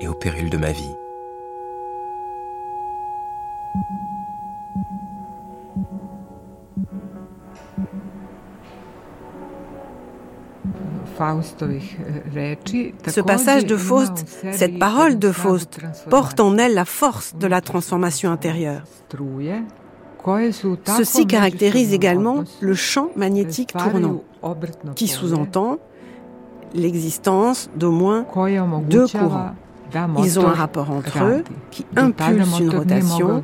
[0.00, 0.94] et au péril de ma vie.
[13.08, 17.60] Ce passage de Faust, cette parole de Faust, porte en elle la force de la
[17.60, 18.82] transformation intérieure.
[20.86, 24.22] Ceci caractérise également le champ magnétique tournant,
[24.94, 25.78] qui sous-entend
[26.74, 28.26] l'existence d'au moins
[28.88, 29.54] deux courants.
[30.18, 33.42] Ils ont un rapport entre eux qui impulse une rotation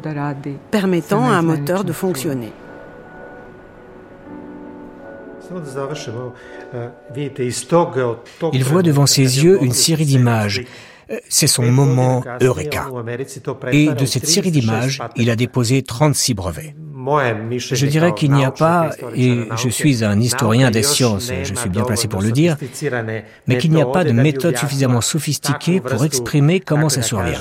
[0.71, 2.53] permettant à un moteur de fonctionner.
[8.53, 10.65] Il voit devant ses yeux une série d'images.
[11.29, 12.89] C'est son moment Eureka.
[13.73, 16.75] Et de cette série d'images, il a déposé 36 brevets.
[17.59, 21.71] Je dirais qu'il n'y a pas, et je suis un historien des sciences, je suis
[21.71, 22.57] bien placé pour le dire,
[23.47, 27.39] mais qu'il n'y a pas de méthode suffisamment sophistiquée pour exprimer comment ça survient.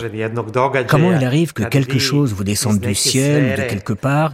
[0.87, 4.33] Comment il arrive que quelque chose vous descende du ciel, de quelque part,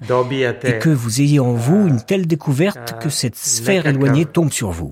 [0.63, 4.71] et que vous ayez en vous une telle découverte que cette sphère éloignée tombe sur
[4.71, 4.91] vous.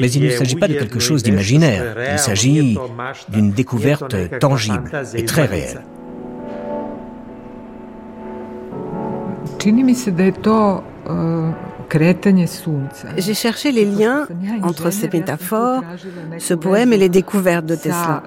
[0.00, 2.78] Mais il ne s'agit pas de quelque chose d'imaginaire, il s'agit
[3.28, 5.82] d'une découverte tangible et très réelle.
[13.16, 14.26] J'ai cherché les liens
[14.62, 15.82] entre ces métaphores,
[16.38, 18.22] ce poème et les découvertes de Tesla.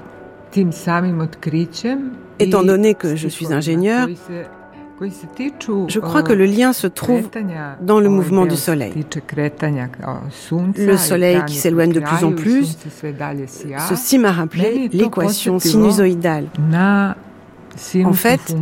[2.40, 4.08] Étant donné que je suis ingénieur,
[5.00, 7.30] je crois que le lien se trouve
[7.82, 8.94] dans le mouvement du Soleil.
[10.76, 12.78] Le Soleil qui s'éloigne de plus en plus,
[13.90, 16.46] ceci m'a rappelé l'équation sinusoïdale.
[18.04, 18.56] En fait,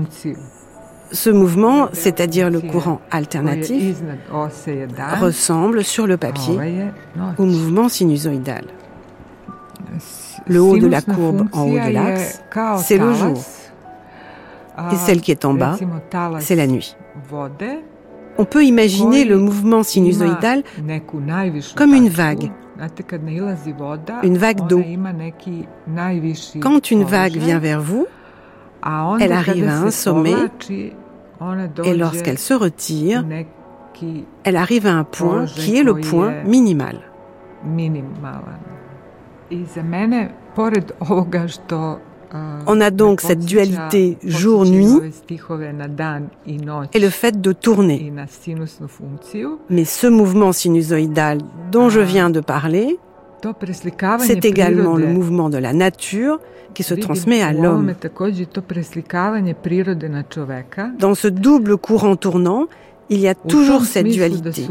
[1.11, 3.97] ce mouvement, c'est-à-dire le courant alternatif,
[5.19, 6.59] ressemble sur le papier
[7.37, 8.65] au mouvement sinusoïdal.
[10.47, 12.41] Le haut de la courbe en haut de l'axe,
[12.77, 13.39] c'est le jour.
[14.91, 15.77] Et celle qui est en bas,
[16.39, 16.95] c'est la nuit.
[18.37, 20.63] On peut imaginer le mouvement sinusoïdal
[21.75, 22.51] comme une vague,
[24.23, 24.81] une vague d'eau.
[26.59, 28.07] Quand une vague vient vers vous,
[29.19, 30.35] elle arrive à un sommet
[31.83, 33.25] et lorsqu'elle se retire,
[34.43, 36.99] elle arrive à un point qui est le point minimal.
[42.67, 45.13] On a donc cette dualité jour-nuit
[46.93, 48.11] et le fait de tourner.
[49.69, 51.39] Mais ce mouvement sinusoïdal
[51.71, 52.99] dont je viens de parler,
[54.19, 56.39] c'est également le mouvement de la nature
[56.73, 57.93] qui se transmet à l'homme.
[60.99, 62.67] Dans ce double courant tournant,
[63.09, 64.67] il y a toujours cette dualité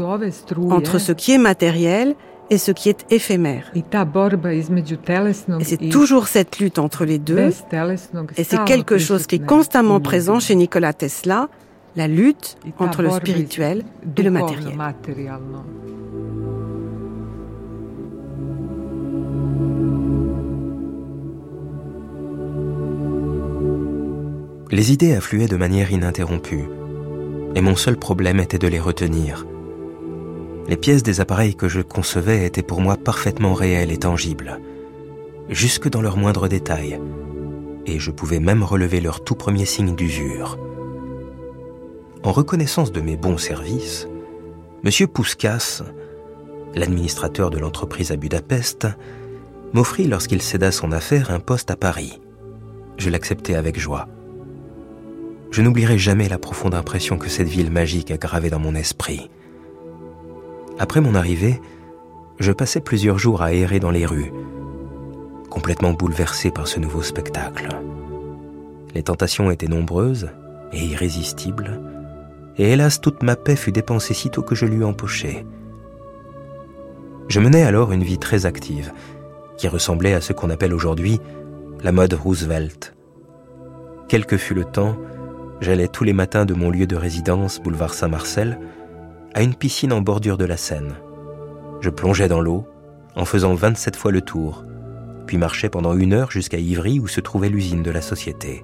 [0.69, 2.15] entre ce qui est matériel
[2.49, 3.71] et ce qui est éphémère.
[3.73, 7.49] Et c'est toujours cette lutte entre les deux,
[8.37, 11.49] et c'est quelque chose qui est constamment présent chez Nikola Tesla,
[11.95, 13.83] la lutte entre le spirituel
[14.17, 14.77] et le matériel.
[24.71, 26.65] Les idées affluaient de manière ininterrompue,
[27.53, 29.45] et mon seul problème était de les retenir.
[30.67, 34.59] Les pièces des appareils que je concevais étaient pour moi parfaitement réelles et tangibles,
[35.49, 36.99] jusque dans leurs moindres détails,
[37.85, 40.57] et je pouvais même relever leurs tout premiers signes d'usure.
[42.23, 44.07] En reconnaissance de mes bons services,
[44.83, 45.07] M.
[45.07, 45.83] Pouskas,
[46.73, 48.87] l'administrateur de l'entreprise à Budapest,
[49.73, 52.19] m'offrit, lorsqu'il céda son affaire, un poste à Paris.
[52.97, 54.07] Je l'acceptai avec joie.
[55.55, 59.29] Je n'oublierai jamais la profonde impression que cette ville magique a gravée dans mon esprit.
[60.77, 61.61] Après mon arrivée,
[62.41, 64.33] je passais plusieurs jours à errer dans les rues,
[65.49, 67.69] complètement bouleversé par ce nouveau spectacle.
[68.95, 70.29] Les tentations étaient nombreuses
[70.73, 71.79] et irrésistibles,
[72.57, 75.45] et hélas toute ma paix fut dépensée sitôt que je l'eus empochée.
[77.29, 78.91] Je menais alors une vie très active,
[79.55, 81.21] qui ressemblait à ce qu'on appelle aujourd'hui
[81.81, 82.93] la mode Roosevelt.
[84.09, 84.97] Quel que fût le temps,
[85.61, 88.59] j'allais tous les matins de mon lieu de résidence, boulevard Saint-Marcel,
[89.33, 90.95] à une piscine en bordure de la Seine.
[91.81, 92.65] Je plongeais dans l'eau,
[93.15, 94.65] en faisant 27 fois le tour,
[95.25, 98.63] puis marchais pendant une heure jusqu'à Ivry où se trouvait l'usine de la société.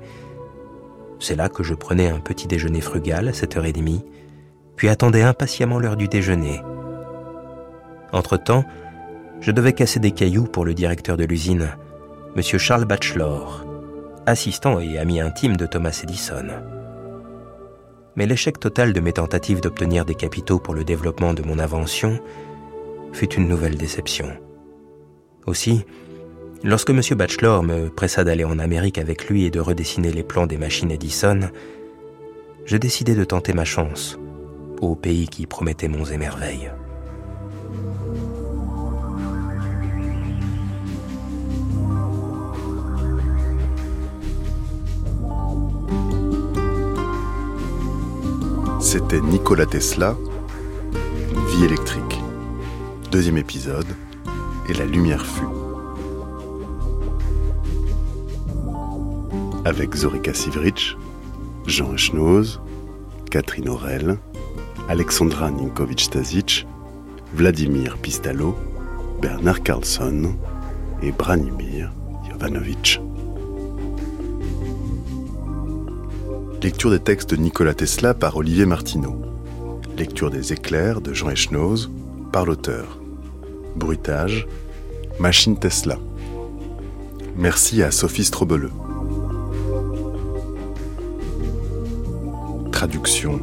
[1.19, 4.03] C'est là que je prenais un petit déjeuner frugal à 7h30,
[4.75, 6.61] puis attendais impatiemment l'heure du déjeuner.
[8.13, 8.65] Entre-temps,
[9.39, 11.69] je devais casser des cailloux pour le directeur de l'usine,
[12.35, 12.41] M.
[12.41, 13.65] Charles Batchelor,
[14.25, 16.47] assistant et ami intime de Thomas Edison.
[18.15, 22.19] Mais l'échec total de mes tentatives d'obtenir des capitaux pour le développement de mon invention
[23.13, 24.27] fut une nouvelle déception.
[25.47, 25.85] Aussi,
[26.63, 27.01] lorsque M.
[27.15, 30.91] Batchelor me pressa d'aller en Amérique avec lui et de redessiner les plans des machines
[30.91, 31.39] Edison,
[32.65, 34.19] je décidai de tenter ma chance
[34.81, 36.71] au pays qui promettait monts et.
[48.81, 50.17] C'était Nikola Tesla,
[51.51, 52.19] Vie électrique.
[53.11, 53.85] Deuxième épisode,
[54.67, 55.45] et la lumière fut.
[59.65, 60.97] Avec Zorika Sivrich,
[61.67, 62.59] Jean Echnoz,
[63.29, 64.17] Catherine Aurel,
[64.89, 66.65] Alexandra Ninkovic-Stasic,
[67.35, 68.55] Vladimir Pistalo,
[69.21, 70.35] Bernard Carlson
[71.03, 71.93] et Branimir
[72.29, 72.99] Jovanovic.
[76.63, 79.19] Lecture des textes de Nikola Tesla par Olivier Martineau.
[79.97, 81.89] Lecture des éclairs de Jean Echnoz
[82.31, 82.99] par l'auteur.
[83.75, 84.47] Bruitage,
[85.19, 85.97] Machine Tesla.
[87.35, 88.71] Merci à Sophie Strobeleux.
[92.71, 93.39] Traduction,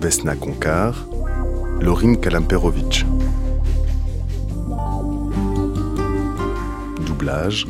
[0.00, 1.06] Vesna Konkar,
[1.80, 3.06] Lorin Kalamperovic.
[7.06, 7.68] Doublage,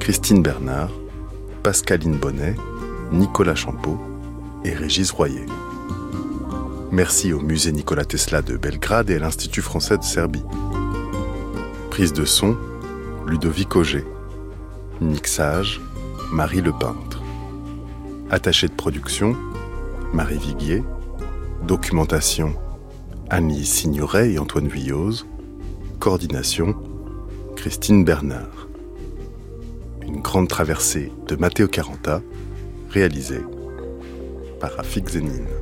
[0.00, 0.90] Christine Bernard,
[1.62, 2.56] Pascaline Bonnet,
[3.12, 3.98] Nicolas Champeau
[4.64, 5.46] et Régis Royer.
[6.92, 10.44] Merci au musée Nicolas Tesla de Belgrade et à l'Institut français de Serbie.
[11.90, 12.56] Prise de son,
[13.26, 14.04] Ludovic Auger.
[15.00, 15.80] Mixage,
[16.30, 17.20] Marie Le Peintre.
[18.30, 19.36] Attaché de production,
[20.12, 20.84] Marie Viguier.
[21.66, 22.54] Documentation,
[23.28, 25.26] Annie Signoret et Antoine Vuilloz.
[25.98, 26.76] Coordination,
[27.56, 28.68] Christine Bernard.
[30.02, 32.22] Une grande traversée de Matteo Caranta
[32.90, 33.40] réalisé
[34.60, 35.59] par Rafik Zenine.